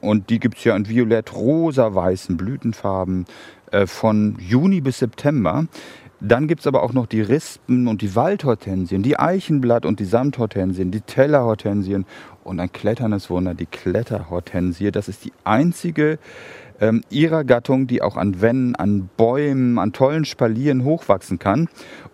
Und 0.00 0.28
die 0.28 0.38
gibt 0.38 0.58
es 0.58 0.64
ja 0.64 0.76
in 0.76 0.88
violett, 0.88 1.34
rosa, 1.34 1.94
weißen 1.94 2.36
Blütenfarben 2.36 3.24
äh, 3.70 3.86
von 3.86 4.36
Juni 4.38 4.82
bis 4.82 4.98
September. 4.98 5.66
Dann 6.20 6.46
gibt 6.46 6.60
es 6.60 6.66
aber 6.66 6.82
auch 6.82 6.92
noch 6.92 7.06
die 7.06 7.20
Rispen 7.20 7.88
und 7.88 8.00
die 8.02 8.14
Waldhortensien, 8.14 9.02
die 9.02 9.18
Eichenblatt- 9.18 9.86
und 9.86 10.00
die 10.00 10.04
Samthortensien, 10.04 10.90
die 10.90 11.00
Tellerhortensien 11.00 12.06
und 12.44 12.60
ein 12.60 12.72
kletterndes 12.72 13.30
Wunder, 13.30 13.54
die 13.54 13.66
Kletterhortensie. 13.66 14.90
Das 14.92 15.08
ist 15.08 15.24
die 15.24 15.32
einzige 15.44 16.18
ähm, 16.80 17.02
ihrer 17.10 17.44
Gattung, 17.44 17.86
die 17.86 18.02
auch 18.02 18.16
an 18.16 18.40
Wänden, 18.40 18.76
an 18.76 19.08
Bäumen, 19.16 19.78
an 19.78 19.92
tollen 19.92 20.24
Spalieren 20.24 20.84
hochwachsen 20.84 21.38
kann. 21.38 21.68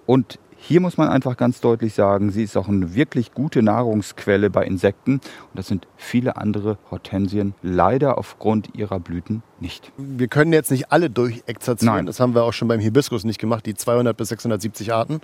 Und 0.06 0.38
hier 0.62 0.80
muss 0.80 0.98
man 0.98 1.08
einfach 1.08 1.38
ganz 1.38 1.60
deutlich 1.62 1.94
sagen, 1.94 2.30
sie 2.30 2.42
ist 2.42 2.56
auch 2.56 2.68
eine 2.68 2.94
wirklich 2.94 3.32
gute 3.32 3.62
Nahrungsquelle 3.62 4.50
bei 4.50 4.64
Insekten. 4.64 5.14
Und 5.14 5.54
das 5.54 5.68
sind 5.68 5.88
viele 5.96 6.36
andere 6.36 6.76
Hortensien 6.90 7.54
leider 7.62 8.18
aufgrund 8.18 8.74
ihrer 8.74 9.00
Blüten 9.00 9.42
nicht. 9.58 9.90
Wir 9.96 10.28
können 10.28 10.52
jetzt 10.52 10.70
nicht 10.70 10.92
alle 10.92 11.08
durchexerzieren, 11.08 11.96
Nein. 11.96 12.06
das 12.06 12.20
haben 12.20 12.34
wir 12.34 12.44
auch 12.44 12.52
schon 12.52 12.68
beim 12.68 12.80
Hibiskus 12.80 13.24
nicht 13.24 13.40
gemacht, 13.40 13.64
die 13.64 13.74
200 13.74 14.14
bis 14.16 14.28
670 14.28 14.92
Arten. 14.92 15.20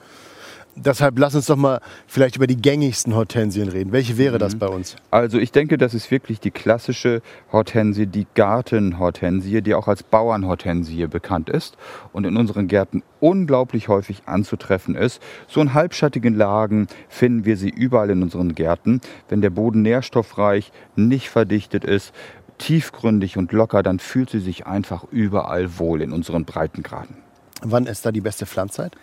Deshalb 0.78 1.18
lass 1.18 1.34
uns 1.34 1.46
doch 1.46 1.56
mal 1.56 1.80
vielleicht 2.06 2.36
über 2.36 2.46
die 2.46 2.56
gängigsten 2.56 3.14
Hortensien 3.14 3.68
reden. 3.68 3.92
Welche 3.92 4.18
wäre 4.18 4.36
das 4.36 4.56
bei 4.56 4.68
uns? 4.68 4.96
Also 5.10 5.38
ich 5.38 5.50
denke, 5.50 5.78
das 5.78 5.94
ist 5.94 6.10
wirklich 6.10 6.38
die 6.38 6.50
klassische 6.50 7.22
Hortensie, 7.50 8.06
die 8.06 8.26
Gartenhortensie, 8.34 9.62
die 9.62 9.74
auch 9.74 9.88
als 9.88 10.02
Bauernhortensie 10.02 11.06
bekannt 11.06 11.48
ist 11.48 11.78
und 12.12 12.24
in 12.24 12.36
unseren 12.36 12.68
Gärten 12.68 13.02
unglaublich 13.20 13.88
häufig 13.88 14.24
anzutreffen 14.26 14.96
ist. 14.96 15.22
So 15.48 15.62
in 15.62 15.72
halbschattigen 15.72 16.34
Lagen 16.34 16.88
finden 17.08 17.46
wir 17.46 17.56
sie 17.56 17.70
überall 17.70 18.10
in 18.10 18.22
unseren 18.22 18.54
Gärten. 18.54 19.00
Wenn 19.30 19.40
der 19.40 19.50
Boden 19.50 19.80
nährstoffreich, 19.80 20.72
nicht 20.94 21.30
verdichtet 21.30 21.86
ist, 21.86 22.12
tiefgründig 22.58 23.38
und 23.38 23.52
locker, 23.52 23.82
dann 23.82 23.98
fühlt 23.98 24.28
sie 24.28 24.40
sich 24.40 24.66
einfach 24.66 25.04
überall 25.10 25.78
wohl 25.78 26.02
in 26.02 26.12
unseren 26.12 26.44
Breitengraden. 26.44 27.16
Wann 27.62 27.86
ist 27.86 28.04
da 28.04 28.12
die 28.12 28.20
beste 28.20 28.44
Pflanzzeit? 28.44 28.94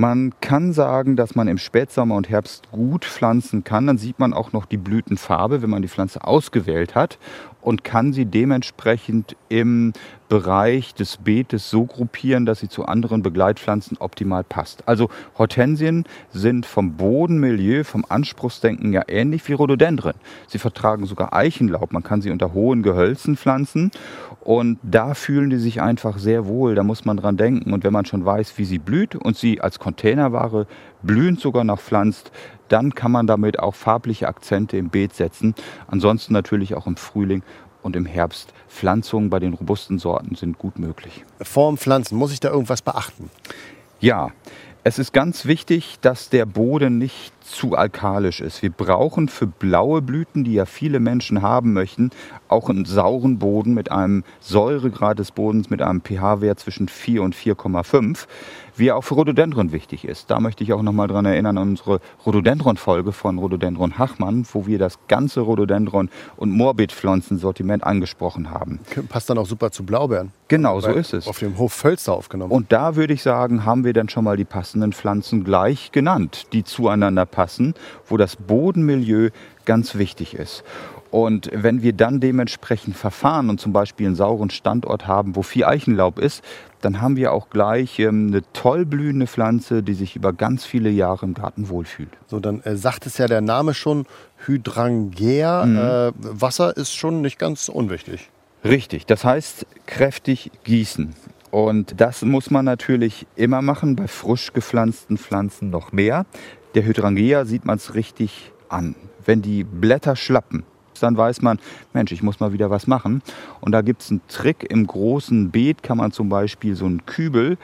Man 0.00 0.32
kann 0.40 0.72
sagen, 0.72 1.14
dass 1.14 1.34
man 1.34 1.46
im 1.46 1.58
Spätsommer 1.58 2.14
und 2.14 2.30
Herbst 2.30 2.72
gut 2.72 3.04
pflanzen 3.04 3.64
kann. 3.64 3.86
Dann 3.86 3.98
sieht 3.98 4.18
man 4.18 4.32
auch 4.32 4.54
noch 4.54 4.64
die 4.64 4.78
Blütenfarbe, 4.78 5.60
wenn 5.60 5.68
man 5.68 5.82
die 5.82 5.88
Pflanze 5.88 6.24
ausgewählt 6.24 6.94
hat 6.94 7.18
und 7.60 7.84
kann 7.84 8.12
sie 8.12 8.24
dementsprechend 8.24 9.36
im 9.48 9.92
Bereich 10.28 10.94
des 10.94 11.16
Beetes 11.16 11.70
so 11.70 11.84
gruppieren, 11.84 12.46
dass 12.46 12.60
sie 12.60 12.68
zu 12.68 12.86
anderen 12.86 13.22
Begleitpflanzen 13.22 13.96
optimal 13.98 14.44
passt. 14.44 14.86
Also 14.86 15.10
Hortensien 15.36 16.04
sind 16.30 16.66
vom 16.66 16.92
Bodenmilieu, 16.92 17.82
vom 17.82 18.04
Anspruchsdenken 18.08 18.92
ja 18.92 19.02
ähnlich 19.08 19.46
wie 19.48 19.54
Rhododendren. 19.54 20.14
Sie 20.46 20.58
vertragen 20.58 21.06
sogar 21.06 21.32
Eichenlaub. 21.32 21.92
Man 21.92 22.04
kann 22.04 22.22
sie 22.22 22.30
unter 22.30 22.52
hohen 22.52 22.82
Gehölzen 22.82 23.36
pflanzen 23.36 23.90
und 24.40 24.78
da 24.82 25.14
fühlen 25.14 25.50
die 25.50 25.58
sich 25.58 25.82
einfach 25.82 26.18
sehr 26.18 26.46
wohl. 26.46 26.76
Da 26.76 26.84
muss 26.84 27.04
man 27.04 27.16
dran 27.16 27.36
denken. 27.36 27.72
Und 27.72 27.82
wenn 27.82 27.92
man 27.92 28.04
schon 28.04 28.24
weiß, 28.24 28.56
wie 28.56 28.64
sie 28.64 28.78
blüht 28.78 29.16
und 29.16 29.36
sie 29.36 29.60
als 29.60 29.80
Containerware 29.80 30.66
blühend 31.02 31.40
sogar 31.40 31.64
noch 31.64 31.80
pflanzt, 31.80 32.30
dann 32.70 32.94
kann 32.94 33.12
man 33.12 33.26
damit 33.26 33.58
auch 33.58 33.74
farbliche 33.74 34.28
Akzente 34.28 34.76
im 34.76 34.88
Beet 34.88 35.14
setzen. 35.14 35.54
Ansonsten 35.86 36.32
natürlich 36.32 36.74
auch 36.74 36.86
im 36.86 36.96
Frühling 36.96 37.42
und 37.82 37.96
im 37.96 38.06
Herbst. 38.06 38.52
Pflanzungen 38.68 39.30
bei 39.30 39.38
den 39.38 39.54
robusten 39.54 39.98
Sorten 39.98 40.34
sind 40.34 40.58
gut 40.58 40.78
möglich. 40.78 41.24
Vorm 41.40 41.78
Pflanzen, 41.78 42.16
muss 42.16 42.32
ich 42.32 42.40
da 42.40 42.50
irgendwas 42.50 42.82
beachten? 42.82 43.30
Ja, 44.00 44.30
es 44.82 44.98
ist 44.98 45.12
ganz 45.12 45.44
wichtig, 45.44 45.98
dass 46.00 46.30
der 46.30 46.46
Boden 46.46 46.98
nicht 46.98 47.34
zu 47.50 47.74
alkalisch 47.76 48.40
ist. 48.40 48.62
Wir 48.62 48.70
brauchen 48.70 49.28
für 49.28 49.46
blaue 49.46 50.02
Blüten, 50.02 50.44
die 50.44 50.54
ja 50.54 50.66
viele 50.66 51.00
Menschen 51.00 51.42
haben 51.42 51.72
möchten, 51.72 52.10
auch 52.48 52.68
einen 52.68 52.84
sauren 52.84 53.38
Boden 53.38 53.74
mit 53.74 53.90
einem 53.90 54.24
Säuregrad 54.40 55.18
des 55.18 55.32
Bodens 55.32 55.70
mit 55.70 55.82
einem 55.82 56.00
pH-Wert 56.00 56.58
zwischen 56.58 56.88
4 56.88 57.22
und 57.22 57.34
4,5, 57.34 58.26
wie 58.76 58.92
auch 58.92 59.02
für 59.02 59.14
Rhododendron 59.14 59.72
wichtig 59.72 60.04
ist. 60.04 60.30
Da 60.30 60.40
möchte 60.40 60.64
ich 60.64 60.72
auch 60.72 60.82
noch 60.82 60.92
mal 60.92 61.06
dran 61.06 61.26
erinnern 61.26 61.58
an 61.58 61.70
unsere 61.70 62.00
Rhododendron-Folge 62.24 63.12
von 63.12 63.38
Rhododendron 63.38 63.98
Hachmann, 63.98 64.46
wo 64.52 64.66
wir 64.66 64.78
das 64.78 64.98
ganze 65.08 65.40
Rhododendron- 65.40 66.08
und 66.36 66.50
Morbidpflanzensortiment 66.50 67.84
angesprochen 67.84 68.50
haben. 68.50 68.80
Passt 69.08 69.30
dann 69.30 69.38
auch 69.38 69.46
super 69.46 69.70
zu 69.70 69.84
Blaubeeren. 69.84 70.32
Genau 70.48 70.80
so 70.80 70.90
ist 70.90 71.14
es. 71.14 71.28
Auf 71.28 71.38
dem 71.38 71.58
Hof 71.58 71.72
Völster 71.72 72.12
aufgenommen. 72.12 72.50
Und 72.50 72.72
da 72.72 72.96
würde 72.96 73.12
ich 73.12 73.22
sagen, 73.22 73.64
haben 73.64 73.84
wir 73.84 73.92
dann 73.92 74.08
schon 74.08 74.24
mal 74.24 74.36
die 74.36 74.44
passenden 74.44 74.92
Pflanzen 74.92 75.44
gleich 75.44 75.92
genannt, 75.92 76.46
die 76.52 76.64
zueinander 76.64 77.26
passen, 77.26 77.39
wo 78.06 78.16
das 78.16 78.36
Bodenmilieu 78.36 79.30
ganz 79.64 79.94
wichtig 79.94 80.34
ist. 80.34 80.64
Und 81.10 81.50
wenn 81.52 81.82
wir 81.82 81.92
dann 81.92 82.20
dementsprechend 82.20 82.96
verfahren 82.96 83.50
und 83.50 83.60
zum 83.60 83.72
Beispiel 83.72 84.06
einen 84.06 84.14
sauren 84.14 84.50
Standort 84.50 85.06
haben, 85.06 85.34
wo 85.34 85.42
viel 85.42 85.64
Eichenlaub 85.64 86.18
ist, 86.18 86.44
dann 86.80 87.00
haben 87.00 87.16
wir 87.16 87.32
auch 87.32 87.50
gleich 87.50 87.98
ähm, 87.98 88.28
eine 88.28 88.42
toll 88.52 88.86
blühende 88.86 89.26
Pflanze, 89.26 89.82
die 89.82 89.94
sich 89.94 90.16
über 90.16 90.32
ganz 90.32 90.64
viele 90.64 90.88
Jahre 90.88 91.26
im 91.26 91.34
Garten 91.34 91.68
wohlfühlt. 91.68 92.10
So, 92.26 92.40
dann 92.40 92.62
äh, 92.62 92.76
sagt 92.76 93.06
es 93.06 93.18
ja 93.18 93.26
der 93.26 93.40
Name 93.40 93.74
schon, 93.74 94.06
Hydrangea. 94.46 95.66
Mhm. 95.66 95.76
Äh, 95.76 96.12
Wasser 96.40 96.76
ist 96.76 96.94
schon 96.94 97.22
nicht 97.22 97.38
ganz 97.38 97.68
unwichtig. 97.68 98.30
Richtig, 98.64 99.06
das 99.06 99.24
heißt 99.24 99.66
kräftig 99.86 100.50
gießen. 100.64 101.14
Und 101.50 102.00
das 102.00 102.22
muss 102.22 102.50
man 102.50 102.64
natürlich 102.64 103.26
immer 103.34 103.60
machen, 103.60 103.96
bei 103.96 104.06
frisch 104.06 104.52
gepflanzten 104.52 105.18
Pflanzen 105.18 105.70
noch 105.70 105.90
mehr. 105.90 106.24
Der 106.74 106.84
Hydrangea 106.84 107.44
sieht 107.44 107.64
man 107.64 107.76
es 107.76 107.94
richtig 107.94 108.52
an. 108.68 108.94
Wenn 109.24 109.42
die 109.42 109.64
Blätter 109.64 110.14
schlappen, 110.14 110.64
dann 111.00 111.16
weiß 111.16 111.42
man, 111.42 111.58
Mensch, 111.92 112.12
ich 112.12 112.22
muss 112.22 112.40
mal 112.40 112.52
wieder 112.52 112.70
was 112.70 112.86
machen. 112.86 113.22
Und 113.60 113.72
da 113.72 113.82
gibt 113.82 114.02
es 114.02 114.10
einen 114.10 114.20
Trick. 114.28 114.70
Im 114.70 114.86
großen 114.86 115.50
Beet 115.50 115.82
kann 115.82 115.96
man 115.98 116.12
zum 116.12 116.28
Beispiel 116.28 116.76
so 116.76 116.84
einen 116.84 117.06
Kübel 117.06 117.58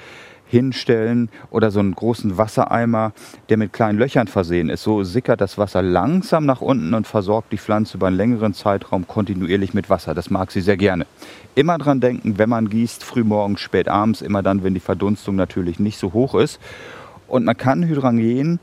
hinstellen 0.48 1.28
oder 1.50 1.70
so 1.70 1.80
einen 1.80 1.94
großen 1.94 2.38
Wassereimer, 2.38 3.12
der 3.48 3.56
mit 3.56 3.72
kleinen 3.72 3.98
Löchern 3.98 4.28
versehen 4.28 4.68
ist. 4.70 4.82
So 4.82 5.02
sickert 5.02 5.40
das 5.40 5.58
Wasser 5.58 5.82
langsam 5.82 6.46
nach 6.46 6.60
unten 6.60 6.94
und 6.94 7.06
versorgt 7.06 7.52
die 7.52 7.58
Pflanze 7.58 7.96
über 7.96 8.06
einen 8.06 8.16
längeren 8.16 8.54
Zeitraum 8.54 9.06
kontinuierlich 9.06 9.74
mit 9.74 9.90
Wasser. 9.90 10.14
Das 10.14 10.30
mag 10.30 10.52
sie 10.52 10.60
sehr 10.60 10.76
gerne. 10.76 11.06
Immer 11.56 11.78
dran 11.78 12.00
denken, 12.00 12.38
wenn 12.38 12.48
man 12.48 12.68
gießt, 12.68 13.02
frühmorgens, 13.02 13.60
spät 13.60 13.88
abends, 13.88 14.22
immer 14.22 14.42
dann, 14.42 14.62
wenn 14.62 14.74
die 14.74 14.80
Verdunstung 14.80 15.36
natürlich 15.36 15.80
nicht 15.80 15.98
so 15.98 16.12
hoch 16.12 16.34
ist. 16.34 16.60
Und 17.28 17.44
man 17.44 17.56
kann 17.56 17.82
Hydrangen 17.86 18.60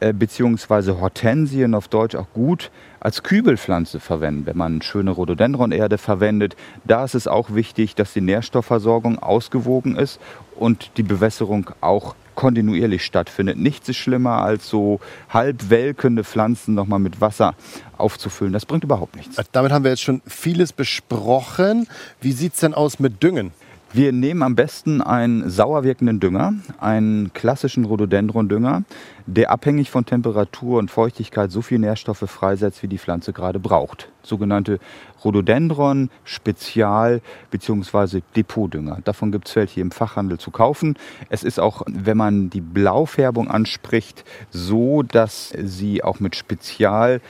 äh, 0.00 0.12
beziehungsweise 0.12 1.00
Hortensien 1.00 1.74
auf 1.74 1.88
Deutsch 1.88 2.14
auch 2.14 2.32
gut 2.32 2.70
als 3.00 3.22
Kübelpflanze 3.22 4.00
verwenden, 4.00 4.46
wenn 4.46 4.56
man 4.56 4.82
schöne 4.82 5.10
Rhododendronerde 5.10 5.96
verwendet. 5.96 6.56
Da 6.84 7.04
ist 7.04 7.14
es 7.14 7.28
auch 7.28 7.54
wichtig, 7.54 7.94
dass 7.94 8.12
die 8.12 8.20
Nährstoffversorgung 8.20 9.18
ausgewogen 9.18 9.96
ist 9.96 10.20
und 10.56 10.90
die 10.96 11.02
Bewässerung 11.02 11.70
auch 11.80 12.14
kontinuierlich 12.34 13.04
stattfindet. 13.04 13.58
Nichts 13.58 13.88
ist 13.88 13.96
schlimmer 13.96 14.42
als 14.42 14.68
so 14.68 15.00
halb 15.30 15.70
welkende 15.70 16.22
Pflanzen 16.24 16.74
nochmal 16.74 16.98
mit 16.98 17.20
Wasser 17.20 17.54
aufzufüllen. 17.96 18.52
Das 18.52 18.66
bringt 18.66 18.84
überhaupt 18.84 19.16
nichts. 19.16 19.36
Damit 19.52 19.72
haben 19.72 19.84
wir 19.84 19.90
jetzt 19.90 20.02
schon 20.02 20.20
vieles 20.26 20.72
besprochen. 20.72 21.88
Wie 22.20 22.32
sieht 22.32 22.54
es 22.54 22.60
denn 22.60 22.74
aus 22.74 22.98
mit 22.98 23.22
Düngen? 23.22 23.52
Wir 23.96 24.12
nehmen 24.12 24.42
am 24.42 24.56
besten 24.56 25.00
einen 25.00 25.48
sauer 25.48 25.82
wirkenden 25.82 26.20
Dünger, 26.20 26.52
einen 26.78 27.32
klassischen 27.32 27.86
Rhododendron-Dünger, 27.86 28.82
der 29.24 29.50
abhängig 29.50 29.90
von 29.90 30.04
Temperatur 30.04 30.78
und 30.78 30.90
Feuchtigkeit 30.90 31.50
so 31.50 31.62
viel 31.62 31.78
Nährstoffe 31.78 32.28
freisetzt, 32.28 32.82
wie 32.82 32.88
die 32.88 32.98
Pflanze 32.98 33.32
gerade 33.32 33.58
braucht. 33.58 34.10
Sogenannte 34.22 34.80
Rhododendron, 35.24 36.10
Spezial- 36.24 37.22
bzw. 37.50 38.20
Depotdünger. 38.36 38.98
Davon 39.02 39.32
gibt 39.32 39.48
es 39.48 39.56
welche 39.56 39.80
im 39.80 39.90
Fachhandel 39.90 40.36
zu 40.36 40.50
kaufen. 40.50 40.98
Es 41.30 41.42
ist 41.42 41.58
auch, 41.58 41.80
wenn 41.86 42.18
man 42.18 42.50
die 42.50 42.60
Blaufärbung 42.60 43.50
anspricht, 43.50 44.26
so, 44.50 45.04
dass 45.04 45.54
sie 45.58 46.04
auch 46.04 46.20
mit 46.20 46.36
Spezial- 46.36 47.22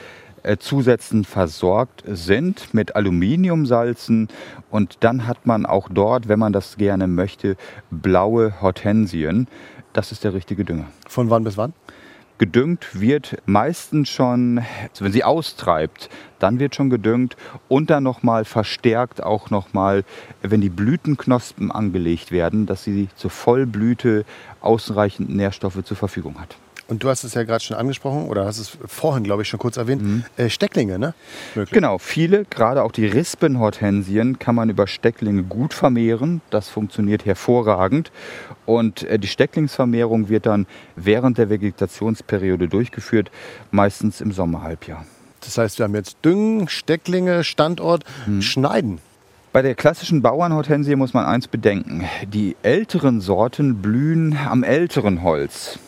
Zusätzen 0.58 1.24
versorgt 1.24 2.04
sind 2.06 2.72
mit 2.72 2.94
Aluminiumsalzen 2.94 4.28
und 4.70 4.98
dann 5.00 5.26
hat 5.26 5.46
man 5.46 5.66
auch 5.66 5.88
dort, 5.90 6.28
wenn 6.28 6.38
man 6.38 6.52
das 6.52 6.76
gerne 6.76 7.06
möchte, 7.06 7.56
blaue 7.90 8.60
Hortensien. 8.60 9.48
Das 9.92 10.12
ist 10.12 10.24
der 10.24 10.34
richtige 10.34 10.64
Dünger. 10.64 10.86
Von 11.08 11.30
wann 11.30 11.44
bis 11.44 11.56
wann? 11.56 11.72
Gedüngt 12.38 13.00
wird 13.00 13.38
meistens 13.46 14.10
schon, 14.10 14.60
wenn 14.98 15.12
sie 15.12 15.24
austreibt, 15.24 16.10
dann 16.38 16.60
wird 16.60 16.74
schon 16.74 16.90
gedüngt 16.90 17.34
und 17.68 17.88
dann 17.88 18.02
nochmal 18.02 18.44
verstärkt 18.44 19.22
auch 19.22 19.48
nochmal, 19.48 20.04
wenn 20.42 20.60
die 20.60 20.68
Blütenknospen 20.68 21.70
angelegt 21.72 22.32
werden, 22.32 22.66
dass 22.66 22.84
sie 22.84 23.08
zur 23.16 23.30
Vollblüte 23.30 24.26
ausreichend 24.60 25.34
Nährstoffe 25.34 25.82
zur 25.82 25.96
Verfügung 25.96 26.38
hat. 26.38 26.56
Und 26.88 27.02
du 27.02 27.08
hast 27.08 27.24
es 27.24 27.34
ja 27.34 27.42
gerade 27.42 27.64
schon 27.64 27.76
angesprochen 27.76 28.28
oder 28.28 28.44
hast 28.44 28.58
es 28.58 28.78
vorhin, 28.86 29.24
glaube 29.24 29.42
ich, 29.42 29.48
schon 29.48 29.58
kurz 29.58 29.76
erwähnt. 29.76 30.02
Mhm. 30.02 30.24
Äh, 30.36 30.48
Stecklinge, 30.48 30.98
ne? 30.98 31.14
Möglich. 31.56 31.74
Genau, 31.74 31.98
viele, 31.98 32.44
gerade 32.44 32.84
auch 32.84 32.92
die 32.92 33.06
Rispenhortensien, 33.06 34.38
kann 34.38 34.54
man 34.54 34.70
über 34.70 34.86
Stecklinge 34.86 35.42
gut 35.42 35.74
vermehren. 35.74 36.42
Das 36.50 36.68
funktioniert 36.68 37.24
hervorragend. 37.24 38.12
Und 38.66 39.02
äh, 39.02 39.18
die 39.18 39.26
Stecklingsvermehrung 39.26 40.28
wird 40.28 40.46
dann 40.46 40.66
während 40.94 41.38
der 41.38 41.50
Vegetationsperiode 41.50 42.68
durchgeführt, 42.68 43.32
meistens 43.72 44.20
im 44.20 44.30
Sommerhalbjahr. 44.30 45.04
Das 45.40 45.58
heißt, 45.58 45.78
wir 45.78 45.84
haben 45.84 45.94
jetzt 45.94 46.18
Düngen, 46.24 46.68
Stecklinge, 46.68 47.42
Standort, 47.42 48.04
mhm. 48.26 48.42
Schneiden. 48.42 48.98
Bei 49.52 49.62
der 49.62 49.74
klassischen 49.74 50.22
Bauernhortensie 50.22 50.96
muss 50.96 51.14
man 51.14 51.24
eins 51.24 51.48
bedenken. 51.48 52.04
Die 52.26 52.56
älteren 52.62 53.20
Sorten 53.20 53.80
blühen 53.80 54.36
am 54.36 54.62
älteren 54.62 55.22
Holz. 55.22 55.78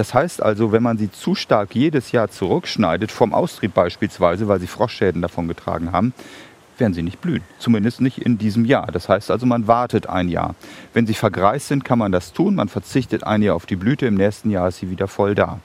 Das 0.00 0.14
heißt 0.14 0.42
also, 0.42 0.72
wenn 0.72 0.82
man 0.82 0.96
sie 0.96 1.12
zu 1.12 1.34
stark 1.34 1.74
jedes 1.74 2.10
Jahr 2.10 2.30
zurückschneidet, 2.30 3.12
vom 3.12 3.34
Austrieb 3.34 3.74
beispielsweise, 3.74 4.48
weil 4.48 4.58
sie 4.58 4.66
Froschschäden 4.66 5.20
davon 5.20 5.46
getragen 5.46 5.92
haben, 5.92 6.14
werden 6.78 6.94
sie 6.94 7.02
nicht 7.02 7.20
blühen. 7.20 7.42
Zumindest 7.58 8.00
nicht 8.00 8.16
in 8.16 8.38
diesem 8.38 8.64
Jahr. 8.64 8.86
Das 8.86 9.10
heißt 9.10 9.30
also, 9.30 9.44
man 9.44 9.66
wartet 9.66 10.06
ein 10.06 10.30
Jahr. 10.30 10.54
Wenn 10.94 11.06
sie 11.06 11.12
vergreist 11.12 11.68
sind, 11.68 11.84
kann 11.84 11.98
man 11.98 12.12
das 12.12 12.32
tun. 12.32 12.54
Man 12.54 12.68
verzichtet 12.68 13.24
ein 13.24 13.42
Jahr 13.42 13.54
auf 13.54 13.66
die 13.66 13.76
Blüte. 13.76 14.06
Im 14.06 14.14
nächsten 14.14 14.48
Jahr 14.48 14.68
ist 14.68 14.78
sie 14.78 14.88
wieder 14.88 15.06
voll 15.06 15.34
da. 15.34 15.60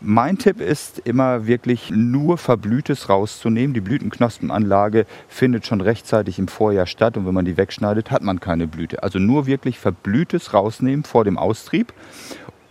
Mein 0.00 0.38
Tipp 0.38 0.60
ist 0.60 1.00
immer 1.00 1.48
wirklich 1.48 1.90
nur 1.90 2.38
Verblühtes 2.38 3.08
rauszunehmen. 3.08 3.74
Die 3.74 3.80
Blütenknospenanlage 3.80 5.04
findet 5.26 5.66
schon 5.66 5.80
rechtzeitig 5.80 6.38
im 6.38 6.46
Vorjahr 6.46 6.86
statt 6.86 7.16
und 7.16 7.26
wenn 7.26 7.34
man 7.34 7.44
die 7.44 7.56
wegschneidet, 7.56 8.12
hat 8.12 8.22
man 8.22 8.38
keine 8.38 8.68
Blüte. 8.68 9.02
Also 9.02 9.18
nur 9.18 9.46
wirklich 9.46 9.80
Verblühtes 9.80 10.54
rausnehmen 10.54 11.02
vor 11.02 11.24
dem 11.24 11.36
Austrieb 11.36 11.92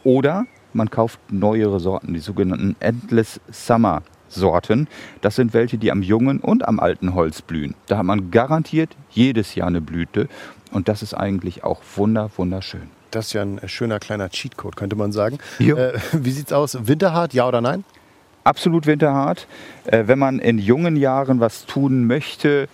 oder 0.05 0.45
man 0.77 0.89
kauft 0.89 1.19
neuere 1.29 1.79
Sorten, 1.79 2.13
die 2.13 2.19
sogenannten 2.19 2.75
Endless 2.79 3.41
Summer 3.51 4.03
Sorten. 4.29 4.87
Das 5.21 5.35
sind 5.35 5.53
welche, 5.53 5.77
die 5.77 5.91
am 5.91 6.01
jungen 6.01 6.39
und 6.39 6.67
am 6.67 6.79
alten 6.79 7.13
Holz 7.13 7.41
blühen. 7.41 7.75
Da 7.87 7.97
hat 7.97 8.05
man 8.05 8.31
garantiert 8.31 8.95
jedes 9.09 9.55
Jahr 9.55 9.67
eine 9.67 9.81
Blüte 9.81 10.29
und 10.71 10.87
das 10.87 11.01
ist 11.01 11.13
eigentlich 11.13 11.63
auch 11.63 11.81
wunder, 11.95 12.29
wunderschön. 12.37 12.89
Das 13.11 13.27
ist 13.27 13.33
ja 13.33 13.41
ein 13.41 13.59
schöner 13.67 13.99
kleiner 13.99 14.29
Cheatcode, 14.29 14.75
könnte 14.75 14.95
man 14.95 15.11
sagen. 15.11 15.37
Äh, 15.59 15.93
wie 16.11 16.31
sieht's 16.31 16.53
aus? 16.53 16.77
Winterhart, 16.87 17.33
ja 17.33 17.47
oder 17.47 17.61
nein? 17.61 17.83
Absolut 18.43 18.85
winterhart. 18.85 19.47
Äh, 19.85 20.03
wenn 20.07 20.19
man 20.19 20.39
in 20.39 20.59
jungen 20.59 20.95
Jahren 20.95 21.39
was 21.39 21.65
tun 21.65 22.05
möchte, 22.05 22.67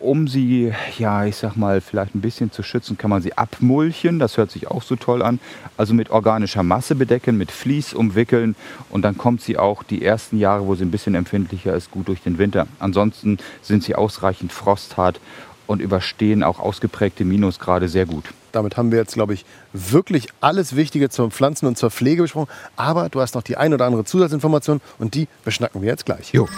um 0.00 0.28
sie, 0.28 0.72
ja, 0.98 1.24
ich 1.24 1.36
sag 1.36 1.56
mal, 1.56 1.80
vielleicht 1.80 2.14
ein 2.14 2.20
bisschen 2.20 2.52
zu 2.52 2.62
schützen, 2.62 2.98
kann 2.98 3.10
man 3.10 3.22
sie 3.22 3.36
abmulchen. 3.36 4.18
Das 4.18 4.36
hört 4.36 4.50
sich 4.50 4.68
auch 4.68 4.82
so 4.82 4.96
toll 4.96 5.22
an. 5.22 5.40
Also 5.76 5.94
mit 5.94 6.10
organischer 6.10 6.62
Masse 6.62 6.94
bedecken, 6.94 7.36
mit 7.36 7.50
Vlies 7.50 7.94
umwickeln 7.94 8.56
und 8.90 9.02
dann 9.02 9.18
kommt 9.18 9.42
sie 9.42 9.58
auch 9.58 9.82
die 9.82 10.04
ersten 10.04 10.38
Jahre, 10.38 10.66
wo 10.66 10.74
sie 10.74 10.84
ein 10.84 10.90
bisschen 10.90 11.14
empfindlicher 11.14 11.74
ist, 11.74 11.90
gut 11.90 12.08
durch 12.08 12.22
den 12.22 12.38
Winter. 12.38 12.66
Ansonsten 12.78 13.38
sind 13.62 13.82
sie 13.82 13.94
ausreichend 13.94 14.52
frosthart 14.52 15.20
und 15.66 15.82
überstehen 15.82 16.42
auch 16.42 16.58
ausgeprägte 16.58 17.24
Minusgrade 17.24 17.88
sehr 17.88 18.06
gut. 18.06 18.24
Damit 18.52 18.76
haben 18.76 18.90
wir 18.90 18.98
jetzt, 18.98 19.14
glaube 19.14 19.34
ich, 19.34 19.44
wirklich 19.72 20.28
alles 20.40 20.74
Wichtige 20.74 21.10
zum 21.10 21.30
Pflanzen 21.30 21.66
und 21.66 21.76
zur 21.76 21.90
Pflege 21.90 22.22
besprochen. 22.22 22.48
Aber 22.76 23.10
du 23.10 23.20
hast 23.20 23.34
noch 23.34 23.42
die 23.42 23.56
ein 23.56 23.74
oder 23.74 23.84
andere 23.84 24.04
Zusatzinformation 24.04 24.80
und 24.98 25.14
die 25.14 25.28
beschnacken 25.44 25.82
wir 25.82 25.88
jetzt 25.88 26.06
gleich. 26.06 26.32
Jo. 26.32 26.48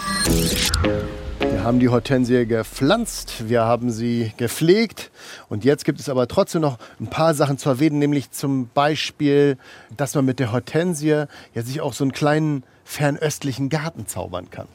Wir 1.41 1.63
haben 1.63 1.79
die 1.79 1.89
Hortensie 1.89 2.45
gepflanzt, 2.45 3.49
wir 3.49 3.63
haben 3.63 3.91
sie 3.91 4.31
gepflegt. 4.37 5.11
Und 5.49 5.65
jetzt 5.65 5.85
gibt 5.85 5.99
es 5.99 6.07
aber 6.07 6.27
trotzdem 6.27 6.61
noch 6.61 6.77
ein 6.99 7.07
paar 7.07 7.33
Sachen 7.33 7.57
zu 7.57 7.69
erwähnen, 7.69 7.97
nämlich 7.97 8.31
zum 8.31 8.69
Beispiel, 8.73 9.57
dass 9.97 10.13
man 10.13 10.25
mit 10.25 10.39
der 10.39 10.51
Hortensie 10.51 11.25
ja 11.53 11.61
sich 11.61 11.81
auch 11.81 11.93
so 11.93 12.03
einen 12.03 12.11
kleinen 12.11 12.63
fernöstlichen 12.83 13.69
Garten 13.69 14.05
zaubern 14.07 14.49
kann. 14.49 14.67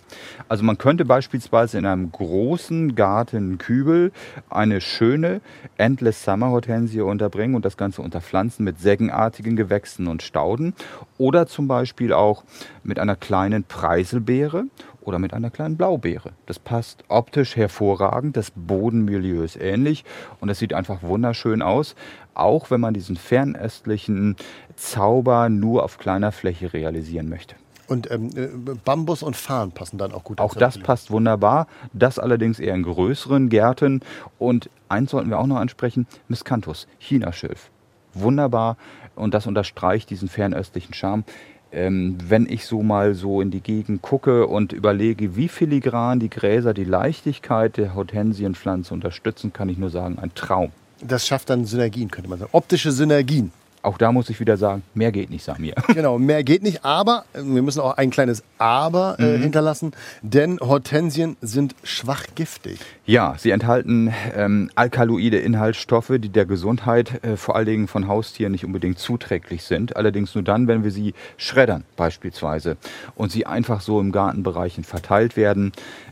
Also 0.49 0.65
man 0.65 0.79
könnte 0.79 1.05
beispielsweise 1.05 1.79
in 1.79 1.87
einem 1.87 2.11
großen 2.13 2.95
Gartenkübel 2.95 4.13
eine 4.49 4.81
schöne 4.81 5.41
Endless 5.77 6.25
Summer 6.25 6.51
Hortensie 6.51 7.01
unterbringen 7.01 7.55
und 7.55 7.65
das 7.65 7.77
Ganze 7.77 8.03
unterpflanzen 8.03 8.65
mit 8.65 8.81
sägenartigen 8.81 9.57
Gewächsen 9.57 10.07
und 10.07 10.23
Stauden 10.23 10.75
oder 11.19 11.47
zum 11.47 11.69
Beispiel 11.69 12.13
auch 12.13 12.45
mit 12.83 12.99
einer 12.99 13.17
kleinen 13.17 13.65
Preiselbeere 13.65 14.65
oder 15.07 15.19
mit 15.19 15.33
einer 15.33 15.51
kleinen 15.51 15.77
Blaubeere. 15.77 16.33
Das 16.47 16.59
passt 16.59 17.05
optisch 17.09 17.57
hervorragend, 17.57 18.37
das 18.37 18.53
Bodenmilieu 18.55 19.43
ist 19.43 19.57
ähnlich 19.57 20.05
und 20.41 20.49
es 20.49 20.59
sieht 20.59 20.75
einfach 20.75 21.03
wunderschön 21.03 21.63
aus, 21.63 21.95
auch 22.35 22.71
wenn 22.71 22.81
man 22.81 22.95
diesen 22.95 23.17
fernöstlichen 23.17 24.37
Zauber 24.75 25.49
nur 25.49 25.85
auf 25.85 25.99
kleiner 25.99 26.33
Fläche 26.33 26.73
realisieren 26.73 27.29
möchte. 27.29 27.55
Und 27.89 28.11
ähm, 28.11 28.31
äh, 28.35 28.49
Bambus 28.85 29.23
und 29.23 29.37
Farn 29.37 29.73
passen 29.73 29.99
dann 29.99 30.13
auch 30.13 30.25
gut. 30.25 30.41
Auch 30.41 30.55
das 30.55 30.79
passt 30.79 31.11
wunderbar. 31.11 31.67
Das 31.93 32.19
allerdings 32.19 32.59
eher 32.59 32.75
in 32.75 32.83
größeren 32.83 33.49
Gärten. 33.49 34.01
Und 34.39 34.71
eins 34.89 35.11
sollten 35.11 35.31
wir 35.31 35.39
auch 35.39 35.47
noch 35.47 35.57
ansprechen: 35.57 36.07
Miscanthus, 36.29 36.89
Chinaschilf. 36.99 37.71
Wunderbar. 38.15 38.77
Und 39.15 39.35
das 39.35 39.47
unterstreicht 39.47 40.11
diesen 40.11 40.29
fernöstlichen 40.29 40.95
Charme 40.95 41.25
ähm, 41.73 42.17
wenn 42.27 42.47
ich 42.49 42.65
so 42.65 42.83
mal 42.83 43.15
so 43.15 43.41
in 43.41 43.51
die 43.51 43.61
Gegend 43.61 44.03
gucke 44.03 44.47
und 44.47 44.73
überlege, 44.73 45.37
wie 45.37 45.49
filigran 45.49 46.21
die 46.21 46.31
Gräser 46.31 46.75
die 46.75 46.85
Leichtigkeit 46.85 47.77
der 47.77 47.95
Hortensienpflanze 47.95 48.95
unterstützen, 48.95 49.53
kann 49.53 49.69
ich 49.69 49.77
nur 49.77 49.91
sagen, 49.91 50.19
ein 50.19 50.35
Traum. 50.35 50.71
Das 51.03 51.27
schafft 51.27 51.51
dann 51.51 51.67
Synergien, 51.67 52.11
könnte 52.11 52.31
man 52.31 52.39
sagen. 52.39 52.51
Optische 52.53 52.93
Synergien. 52.93 53.53
Auch 53.87 53.99
da 53.99 54.11
muss 54.11 54.29
ich 54.31 54.41
wieder 54.41 54.57
sagen, 54.57 54.83
mehr 54.95 55.13
geht 55.13 55.31
nicht, 55.31 55.45
Samir. 55.45 55.75
Genau, 55.95 56.19
mehr 56.19 56.43
geht 56.43 56.65
nicht, 56.65 56.85
aber 56.85 57.25
äh, 57.33 57.39
wir 57.43 57.63
müssen 57.63 57.79
auch 57.81 57.97
ein 57.97 58.11
kleines 58.11 58.43
Aber 58.59 59.15
äh, 59.21 59.37
mhm. 59.37 59.43
hinterlassen, 59.43 59.93
denn 60.23 60.59
Hortensien 60.59 61.37
sind 61.41 61.77
schwach 61.85 62.25
giftig. 62.35 62.81
Ja, 63.07 63.37
sie 63.39 63.53
enthalten 63.53 64.13
ähm, 64.35 64.71
alkaloide 64.75 65.39
Inhaltsstoffe, 65.39 66.13
die 66.19 66.31
der 66.31 66.47
Gesundheit 66.47 67.25
äh, 67.25 67.37
vor 67.37 67.55
allen 67.55 67.67
Dingen 67.67 67.87
von 67.87 68.09
Haustieren 68.09 68.51
nicht 68.51 68.65
unbedingt 68.65 68.99
zuträglich 68.99 69.63
sind. 69.63 69.95
Allerdings 69.95 70.35
nur 70.35 70.43
dann, 70.43 70.67
wenn 70.67 70.83
wir 70.83 70.91
sie 70.91 71.15
schreddern 71.37 71.85
beispielsweise 71.95 72.77
und 73.15 73.31
sie 73.31 73.47
einfach 73.47 73.81
so 73.81 74.01
im 74.01 74.11
Gartenbereichen 74.11 74.83
verteilt 74.83 75.37
werden. 75.37 75.71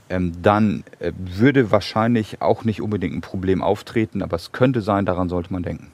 Ähm, 0.09 0.33
dann 0.43 0.85
äh, 1.01 1.11
würde 1.17 1.73
wahrscheinlich 1.73 2.41
auch 2.41 2.63
nicht 2.63 2.81
unbedingt 2.81 3.17
ein 3.17 3.21
Problem 3.21 3.63
auftreten, 3.63 4.23
aber 4.23 4.37
es 4.37 4.53
könnte 4.53 4.81
sein, 4.81 5.07
daran 5.07 5.29
sollte 5.29 5.53
man 5.53 5.65
denken. 5.65 5.91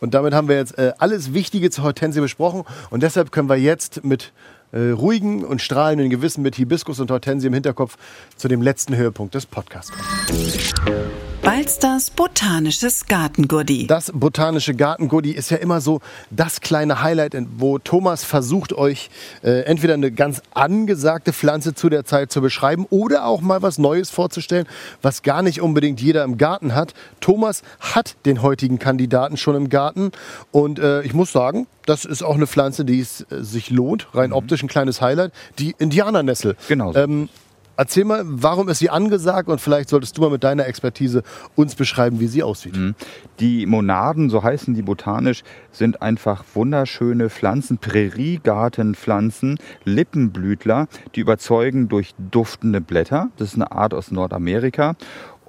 Und 0.00 0.14
damit 0.14 0.34
haben 0.34 0.48
wir 0.48 0.56
jetzt 0.56 0.78
äh, 0.78 0.92
alles 0.98 1.34
Wichtige 1.34 1.70
zur 1.70 1.84
Hortensie 1.84 2.20
besprochen. 2.20 2.64
Und 2.90 3.02
deshalb 3.02 3.32
können 3.32 3.48
wir 3.48 3.56
jetzt 3.56 4.04
mit 4.04 4.32
äh, 4.72 4.90
ruhigen 4.90 5.44
und 5.44 5.60
strahlenden 5.60 6.10
Gewissen 6.10 6.42
mit 6.42 6.56
Hibiskus 6.56 7.00
und 7.00 7.10
Hortensie 7.10 7.48
im 7.48 7.54
Hinterkopf 7.54 7.96
zu 8.36 8.48
dem 8.48 8.62
letzten 8.62 8.96
Höhepunkt 8.96 9.34
des 9.34 9.46
Podcasts 9.46 9.92
kommen. 9.92 11.29
Balsters 11.42 12.10
botanisches 12.10 13.06
Gartengurdi. 13.06 13.86
Das 13.86 14.12
botanische 14.14 14.74
Gartengurdi 14.74 15.30
ist 15.30 15.50
ja 15.50 15.56
immer 15.56 15.80
so 15.80 16.00
das 16.30 16.60
kleine 16.60 17.02
Highlight, 17.02 17.34
wo 17.56 17.78
Thomas 17.78 18.24
versucht 18.24 18.74
euch 18.74 19.08
äh, 19.42 19.62
entweder 19.62 19.94
eine 19.94 20.12
ganz 20.12 20.42
angesagte 20.52 21.32
Pflanze 21.32 21.74
zu 21.74 21.88
der 21.88 22.04
Zeit 22.04 22.30
zu 22.30 22.42
beschreiben 22.42 22.86
oder 22.90 23.24
auch 23.24 23.40
mal 23.40 23.62
was 23.62 23.78
Neues 23.78 24.10
vorzustellen, 24.10 24.66
was 25.00 25.22
gar 25.22 25.40
nicht 25.40 25.62
unbedingt 25.62 26.00
jeder 26.00 26.24
im 26.24 26.36
Garten 26.36 26.74
hat. 26.74 26.92
Thomas 27.20 27.62
hat 27.80 28.16
den 28.26 28.42
heutigen 28.42 28.78
Kandidaten 28.78 29.38
schon 29.38 29.56
im 29.56 29.70
Garten 29.70 30.12
und 30.52 30.78
äh, 30.78 31.00
ich 31.02 31.14
muss 31.14 31.32
sagen, 31.32 31.66
das 31.86 32.04
ist 32.04 32.22
auch 32.22 32.34
eine 32.34 32.46
Pflanze, 32.46 32.84
die 32.84 33.00
es 33.00 33.22
äh, 33.22 33.42
sich 33.42 33.70
lohnt, 33.70 34.08
rein 34.14 34.30
mhm. 34.30 34.36
optisch 34.36 34.62
ein 34.62 34.68
kleines 34.68 35.00
Highlight, 35.00 35.32
die 35.58 35.74
Indianernessel. 35.78 36.56
Genau. 36.68 36.94
Ähm, 36.94 37.30
Erzähl 37.76 38.04
mal, 38.04 38.22
warum 38.24 38.68
ist 38.68 38.78
sie 38.78 38.90
angesagt 38.90 39.48
und 39.48 39.60
vielleicht 39.60 39.88
solltest 39.88 40.16
du 40.16 40.22
mal 40.22 40.30
mit 40.30 40.44
deiner 40.44 40.66
Expertise 40.66 41.22
uns 41.56 41.74
beschreiben, 41.74 42.20
wie 42.20 42.26
sie 42.26 42.42
aussieht. 42.42 42.76
Mhm. 42.76 42.94
Die 43.40 43.64
Monaden, 43.66 44.28
so 44.28 44.42
heißen 44.42 44.74
die 44.74 44.82
botanisch, 44.82 45.42
sind 45.72 46.02
einfach 46.02 46.44
wunderschöne 46.54 47.30
Pflanzen, 47.30 47.78
Präriegartenpflanzen, 47.78 49.58
Lippenblütler, 49.84 50.88
die 51.14 51.20
überzeugen 51.20 51.88
durch 51.88 52.14
duftende 52.18 52.80
Blätter. 52.80 53.30
Das 53.38 53.48
ist 53.48 53.54
eine 53.54 53.72
Art 53.72 53.94
aus 53.94 54.10
Nordamerika. 54.10 54.96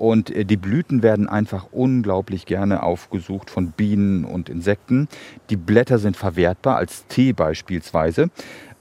Und 0.02 0.32
äh, 0.32 0.46
die 0.46 0.58
Blüten 0.58 1.04
werden 1.04 1.30
einfach 1.30 1.68
unglaublich 1.72 2.48
gerne 2.48 2.82
aufgesucht 2.82 3.52
von 3.52 3.72
Bienen 3.72 4.26
und 4.26 4.50
Insekten. 4.50 5.08
Die 5.52 5.58
Blätter 5.58 6.00
sind 6.00 6.18
verwertbar 6.18 6.78
als 6.78 7.06
Tee 7.06 7.34
beispielsweise. 7.34 8.32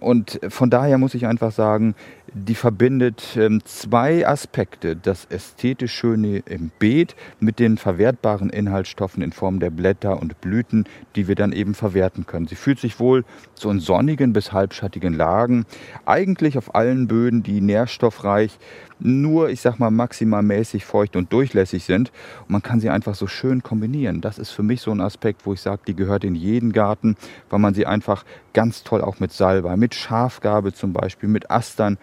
Und 0.00 0.40
von 0.48 0.70
daher 0.70 0.98
muss 0.98 1.14
ich 1.14 1.26
einfach 1.26 1.52
sagen, 1.52 1.94
die 2.32 2.54
verbindet 2.54 3.36
ähm, 3.36 3.60
zwei 3.64 4.26
Aspekte. 4.26 4.96
Das 4.96 5.26
ästhetisch 5.26 5.92
Schöne 5.92 6.38
im 6.46 6.70
Beet 6.78 7.16
mit 7.38 7.58
den 7.58 7.76
verwertbaren 7.76 8.50
Inhaltsstoffen 8.50 9.22
in 9.22 9.32
Form 9.32 9.60
der 9.60 9.70
Blätter 9.70 10.20
und 10.20 10.40
Blüten, 10.40 10.84
die 11.16 11.28
wir 11.28 11.34
dann 11.34 11.52
eben 11.52 11.74
verwerten 11.74 12.26
können. 12.26 12.46
Sie 12.46 12.54
fühlt 12.54 12.80
sich 12.80 12.98
wohl 13.00 13.24
so 13.54 13.70
in 13.70 13.80
sonnigen 13.80 14.32
bis 14.32 14.52
halbschattigen 14.52 15.12
Lagen, 15.12 15.66
eigentlich 16.06 16.56
auf 16.56 16.74
allen 16.74 17.08
Böden, 17.08 17.42
die 17.42 17.60
nährstoffreich, 17.60 18.58
nur, 19.00 19.48
ich 19.48 19.60
sag 19.60 19.78
mal, 19.78 19.90
maximal 19.90 20.42
mäßig 20.42 20.84
feucht 20.84 21.16
und 21.16 21.32
durchlässig 21.32 21.84
sind. 21.84 22.12
Und 22.42 22.50
man 22.50 22.62
kann 22.62 22.80
sie 22.80 22.90
einfach 22.90 23.14
so 23.14 23.26
schön 23.26 23.62
kombinieren. 23.62 24.20
Das 24.20 24.38
ist 24.38 24.50
für 24.50 24.62
mich 24.62 24.82
so 24.82 24.90
ein 24.90 25.00
Aspekt, 25.00 25.46
wo 25.46 25.54
ich 25.54 25.60
sage, 25.60 25.82
die 25.86 25.96
gehört 25.96 26.24
in 26.24 26.34
jeden 26.34 26.72
Garten, 26.72 27.16
weil 27.48 27.58
man 27.58 27.74
sie 27.74 27.86
einfach 27.86 28.24
ganz 28.52 28.82
toll 28.82 29.00
auch 29.00 29.20
mit 29.20 29.32
Salbei, 29.32 29.76
mit 29.76 29.89
Schafgabe 29.94 30.72
zum 30.72 30.92
Beispiel, 30.92 31.28
mit 31.28 31.50
Astern 31.50 31.98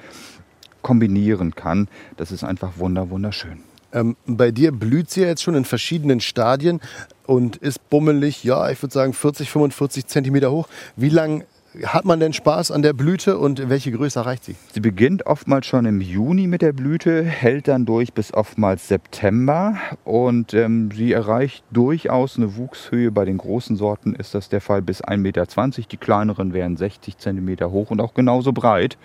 kombinieren 0.82 1.56
kann. 1.56 1.88
Das 2.16 2.32
ist 2.32 2.44
einfach 2.44 2.78
wunder, 2.78 3.10
wunderschön. 3.10 3.64
Ähm, 3.94 4.16
bei 4.26 4.52
dir 4.52 4.72
blüht 4.72 5.10
sie 5.10 5.22
ja 5.22 5.28
jetzt 5.28 5.44
schon 5.44 5.56
in 5.56 5.66
verschiedenen 5.66 6.20
Stadien 6.20 6.82
und 7.26 7.58
ist 7.58 7.90
bummelig, 7.90 8.44
ja, 8.44 8.70
ich 8.70 8.82
würde 8.82 8.94
sagen 8.94 9.14
40, 9.14 9.50
45 9.50 10.08
Zentimeter 10.08 10.52
hoch. 10.52 10.68
Wie 10.96 11.10
lang 11.10 11.46
hat 11.86 12.06
man 12.06 12.20
denn 12.20 12.34
Spaß 12.34 12.72
an 12.72 12.82
der 12.82 12.94
Blüte 12.94 13.38
und 13.38 13.70
welche 13.70 13.92
Größe 13.92 14.20
erreicht 14.20 14.46
sie? 14.46 14.56
Sie 14.72 14.80
beginnt 14.80 15.26
oftmals 15.26 15.66
schon 15.66 15.86
im 15.86 16.02
Juni 16.02 16.48
mit 16.48 16.62
der 16.62 16.74
Blüte, 16.74 17.24
hält 17.24 17.68
dann 17.68 17.86
durch 17.86 18.14
bis 18.14 18.34
oftmals 18.34 18.88
September 18.88 19.78
und 20.04 20.54
ähm, 20.54 20.90
sie 20.92 21.12
erreicht 21.12 21.64
durchaus 21.72 22.38
eine 22.38 22.56
Wuchshöhe. 22.56 23.12
Bei 23.12 23.26
den 23.26 23.38
großen 23.38 23.76
Sorten 23.76 24.16
ist 24.16 24.34
das 24.34 24.50
der 24.50 24.62
Fall 24.62 24.82
bis 24.82 25.04
1,20 25.04 25.18
Meter. 25.18 25.46
Die 25.92 25.98
kleineren 25.98 26.54
wären 26.54 26.78
60 26.78 27.18
Zentimeter 27.18 27.72
hoch 27.72 27.92
und 27.92 28.02
auch 28.02 28.14
genauso 28.14 28.54
breit. 28.54 28.98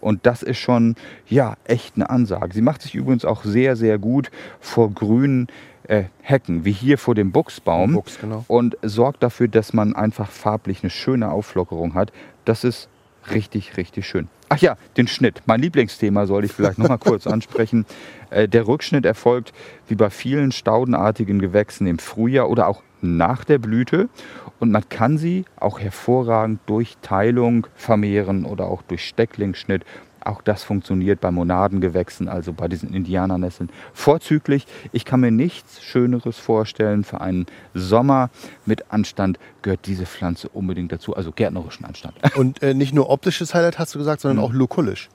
Und 0.00 0.26
das 0.26 0.42
ist 0.42 0.58
schon, 0.58 0.96
ja, 1.28 1.56
echt 1.64 1.96
eine 1.96 2.10
Ansage. 2.10 2.54
Sie 2.54 2.62
macht 2.62 2.82
sich 2.82 2.94
übrigens 2.94 3.24
auch 3.24 3.44
sehr, 3.44 3.76
sehr 3.76 3.98
gut 3.98 4.30
vor 4.60 4.90
grünen 4.90 5.48
äh, 5.84 6.04
Hecken, 6.20 6.64
wie 6.64 6.72
hier 6.72 6.98
vor 6.98 7.14
dem 7.14 7.32
Buchsbaum. 7.32 7.94
Buchs, 7.94 8.18
genau. 8.20 8.44
Und 8.46 8.76
sorgt 8.82 9.22
dafür, 9.22 9.48
dass 9.48 9.72
man 9.72 9.96
einfach 9.96 10.30
farblich 10.30 10.82
eine 10.82 10.90
schöne 10.90 11.30
Auflockerung 11.30 11.94
hat. 11.94 12.12
Das 12.44 12.64
ist 12.64 12.88
richtig, 13.30 13.76
richtig 13.76 14.06
schön. 14.06 14.28
Ach 14.48 14.58
ja, 14.58 14.76
den 14.96 15.08
Schnitt. 15.08 15.42
Mein 15.46 15.60
Lieblingsthema 15.60 16.26
soll 16.26 16.44
ich 16.44 16.52
vielleicht 16.52 16.78
noch 16.78 16.88
mal 16.88 16.98
kurz 16.98 17.26
ansprechen. 17.26 17.84
Äh, 18.30 18.48
der 18.48 18.66
Rückschnitt 18.66 19.04
erfolgt 19.04 19.52
wie 19.88 19.94
bei 19.94 20.10
vielen 20.10 20.52
staudenartigen 20.52 21.38
Gewächsen 21.38 21.86
im 21.86 21.98
Frühjahr 21.98 22.48
oder 22.48 22.68
auch 22.68 22.82
nach 23.00 23.44
der 23.44 23.58
Blüte. 23.58 24.08
Und 24.60 24.72
man 24.72 24.88
kann 24.88 25.18
sie 25.18 25.44
auch 25.56 25.78
hervorragend 25.78 26.60
durch 26.66 26.96
Teilung 27.00 27.66
vermehren 27.76 28.44
oder 28.44 28.66
auch 28.66 28.82
durch 28.82 29.06
Stecklingsschnitt 29.06 29.84
auch 30.28 30.42
das 30.42 30.62
funktioniert 30.62 31.20
bei 31.20 31.30
Monadengewächsen, 31.30 32.28
also 32.28 32.52
bei 32.52 32.68
diesen 32.68 32.92
Indianernesseln, 32.92 33.70
vorzüglich. 33.94 34.66
Ich 34.92 35.04
kann 35.04 35.20
mir 35.20 35.30
nichts 35.30 35.82
Schöneres 35.82 36.36
vorstellen 36.36 37.04
für 37.04 37.20
einen 37.20 37.46
Sommer 37.74 38.30
mit 38.66 38.92
Anstand 38.92 39.38
gehört 39.62 39.86
diese 39.86 40.06
Pflanze 40.06 40.48
unbedingt 40.50 40.92
dazu, 40.92 41.16
also 41.16 41.32
gärtnerischen 41.32 41.84
Anstand. 41.84 42.14
Und 42.36 42.62
äh, 42.62 42.74
nicht 42.74 42.94
nur 42.94 43.10
optisches 43.10 43.54
Highlight 43.54 43.78
hast 43.78 43.94
du 43.94 43.98
gesagt, 43.98 44.20
sondern 44.20 44.38
mhm. 44.38 44.44
auch 44.44 44.52
lokulisch. 44.52 45.08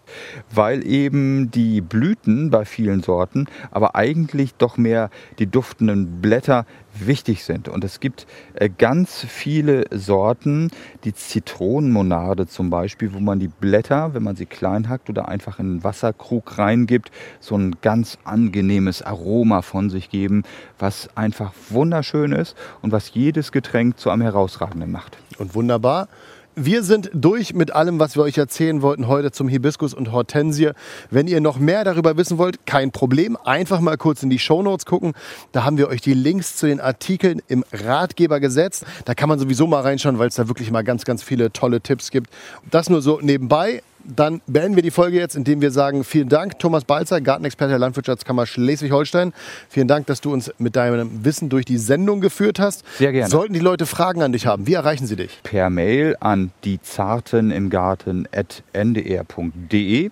Weil 0.53 0.85
eben 0.85 1.51
die 1.51 1.81
Blüten 1.81 2.49
bei 2.49 2.65
vielen 2.65 3.01
Sorten, 3.01 3.47
aber 3.71 3.95
eigentlich 3.95 4.55
doch 4.55 4.77
mehr 4.77 5.09
die 5.39 5.47
duftenden 5.47 6.21
Blätter 6.21 6.65
wichtig 6.93 7.43
sind. 7.43 7.67
Und 7.67 7.83
es 7.83 7.99
gibt 7.99 8.27
äh, 8.53 8.69
ganz 8.69 9.25
viele 9.27 9.85
Sorten, 9.91 10.69
die 11.03 11.13
Zitronenmonade 11.13 12.47
zum 12.47 12.69
Beispiel, 12.69 13.13
wo 13.13 13.19
man 13.19 13.39
die 13.39 13.47
Blätter, 13.47 14.13
wenn 14.13 14.23
man 14.23 14.35
sie 14.35 14.45
klein 14.45 14.89
hackt 14.89 15.09
oder 15.09 15.27
einfach 15.27 15.59
in 15.59 15.65
einen 15.65 15.83
Wasserkrug 15.83 16.57
reingibt, 16.57 17.11
so 17.39 17.55
ein 17.55 17.75
ganz 17.81 18.17
angenehmes 18.23 19.01
Aroma 19.01 19.61
von 19.61 19.89
sich 19.89 20.09
geben, 20.09 20.43
was 20.79 21.09
einfach 21.15 21.53
wunderschön 21.69 22.31
ist 22.31 22.55
und 22.81 22.91
was 22.91 23.13
jedes 23.13 23.51
Getränk 23.51 23.99
zu 23.99 24.09
einem 24.09 24.21
herausragenden 24.21 24.91
macht. 24.91 25.17
Und 25.37 25.55
wunderbar. 25.55 26.07
Wir 26.55 26.83
sind 26.83 27.09
durch 27.15 27.55
mit 27.55 27.73
allem, 27.73 27.99
was 27.99 28.15
wir 28.15 28.21
euch 28.21 28.37
erzählen 28.37 28.83
wollten 28.83 29.07
heute 29.07 29.31
zum 29.31 29.47
Hibiskus 29.47 29.95
und 29.95 30.11
Hortensie. 30.11 30.69
Wenn 31.09 31.25
ihr 31.25 31.41
noch 31.41 31.57
mehr 31.57 31.83
darüber 31.83 32.15
wissen 32.15 32.37
wollt, 32.37 32.67
kein 32.67 32.91
Problem. 32.91 33.35
Einfach 33.43 33.79
mal 33.79 33.97
kurz 33.97 34.21
in 34.21 34.29
die 34.29 34.37
Shownotes 34.37 34.85
gucken. 34.85 35.13
Da 35.51 35.63
haben 35.63 35.79
wir 35.79 35.87
euch 35.87 36.01
die 36.01 36.13
Links 36.13 36.55
zu 36.55 36.67
den 36.67 36.79
Artikeln 36.79 37.41
im 37.47 37.65
Ratgeber 37.73 38.39
gesetzt. 38.39 38.85
Da 39.05 39.15
kann 39.15 39.29
man 39.29 39.39
sowieso 39.39 39.65
mal 39.65 39.81
reinschauen, 39.81 40.19
weil 40.19 40.27
es 40.27 40.35
da 40.35 40.47
wirklich 40.47 40.69
mal 40.69 40.83
ganz, 40.83 41.05
ganz 41.05 41.23
viele 41.23 41.51
tolle 41.51 41.81
Tipps 41.81 42.11
gibt. 42.11 42.29
Das 42.69 42.87
nur 42.87 43.01
so 43.01 43.19
nebenbei. 43.19 43.81
Dann 44.03 44.41
beenden 44.47 44.75
wir 44.75 44.83
die 44.83 44.91
Folge 44.91 45.17
jetzt, 45.17 45.35
indem 45.35 45.61
wir 45.61 45.71
sagen, 45.71 46.03
vielen 46.03 46.27
Dank, 46.27 46.59
Thomas 46.59 46.83
Balzer, 46.83 47.21
Gartenexperte 47.21 47.71
der 47.71 47.79
Landwirtschaftskammer 47.79 48.45
Schleswig-Holstein. 48.45 49.33
Vielen 49.69 49.87
Dank, 49.87 50.07
dass 50.07 50.19
du 50.19 50.33
uns 50.33 50.51
mit 50.57 50.75
deinem 50.75 51.23
Wissen 51.23 51.49
durch 51.49 51.65
die 51.65 51.77
Sendung 51.77 52.19
geführt 52.19 52.59
hast. 52.59 52.83
Sehr 52.97 53.13
gerne. 53.13 53.29
Sollten 53.29 53.53
die 53.53 53.59
Leute 53.59 53.85
Fragen 53.85 54.21
an 54.21 54.33
dich 54.33 54.45
haben, 54.45 54.67
wie 54.67 54.73
erreichen 54.73 55.07
sie 55.07 55.15
dich? 55.15 55.39
Per 55.43 55.69
Mail 55.69 56.17
an 56.19 56.51
die 56.65 56.81
Zarten 56.81 57.51
im 57.51 57.69
Garten.ndr.de 57.69 60.11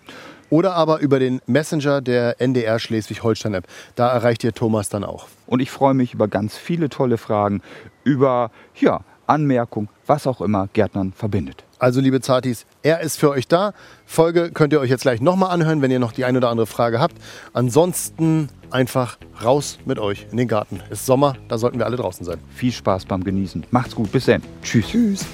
oder 0.50 0.76
aber 0.76 1.00
über 1.00 1.20
den 1.20 1.42
Messenger 1.48 2.02
der 2.02 2.40
NDR 2.40 2.78
Schleswig-Holstein-App. 2.78 3.66
Da 3.96 4.10
erreicht 4.10 4.44
ihr 4.44 4.54
Thomas 4.54 4.90
dann 4.90 5.04
auch. 5.04 5.28
Und 5.48 5.62
ich 5.62 5.72
freue 5.72 5.94
mich 5.94 6.14
über 6.14 6.28
ganz 6.28 6.58
viele 6.58 6.90
tolle 6.90 7.18
Fragen, 7.18 7.62
über 8.04 8.52
ja, 8.76 9.02
Anmerkungen, 9.32 9.90
was 10.06 10.28
auch 10.28 10.42
immer 10.42 10.68
Gärtnern 10.74 11.14
verbindet. 11.14 11.64
Also, 11.80 12.00
liebe 12.00 12.22
Zartis, 12.22 12.66
er 12.84 13.00
ist 13.00 13.18
für 13.18 13.32
euch 13.32 13.48
da. 13.48 13.74
Folge 14.06 14.52
könnt 14.52 14.74
ihr 14.74 14.80
euch 14.80 14.90
jetzt 14.90 15.02
gleich 15.02 15.22
nochmal 15.22 15.50
anhören, 15.50 15.82
wenn 15.82 15.90
ihr 15.90 16.00
noch 16.00 16.12
die 16.12 16.26
eine 16.26 16.38
oder 16.38 16.50
andere 16.50 16.68
Frage 16.68 17.00
habt. 17.00 17.16
Ansonsten 17.54 18.50
einfach 18.70 19.18
raus 19.44 19.80
mit 19.86 19.98
euch 19.98 20.28
in 20.32 20.38
den 20.38 20.48
Garten. 20.48 20.82
Es 20.90 21.00
ist 21.00 21.06
Sommer, 21.06 21.36
da 21.48 21.58
sollten 21.58 21.80
wir 21.80 21.86
alle 21.86 21.98
draußen 21.98 22.26
sein. 22.26 22.38
Viel 22.54 22.72
Spaß 22.72 23.06
beim 23.06 23.24
Genießen. 23.24 23.66
Macht's 23.72 23.96
gut, 23.96 24.12
bis 24.12 24.26
dann. 24.26 24.44
Tschüss. 24.62 24.88
Tschüss. 24.90 25.26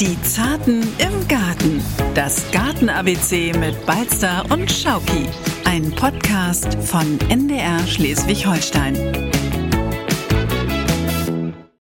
Die 0.00 0.20
Zarten 0.22 0.82
im 0.98 1.28
Garten. 1.28 1.82
Das 2.14 2.50
Garten-ABC 2.52 3.52
mit 3.58 3.86
Balster 3.86 4.44
und 4.50 4.70
Schauki. 4.70 5.26
Ein 5.64 5.90
Podcast 5.92 6.74
von 6.82 7.18
NDR 7.30 7.78
Schleswig-Holstein. 7.86 9.37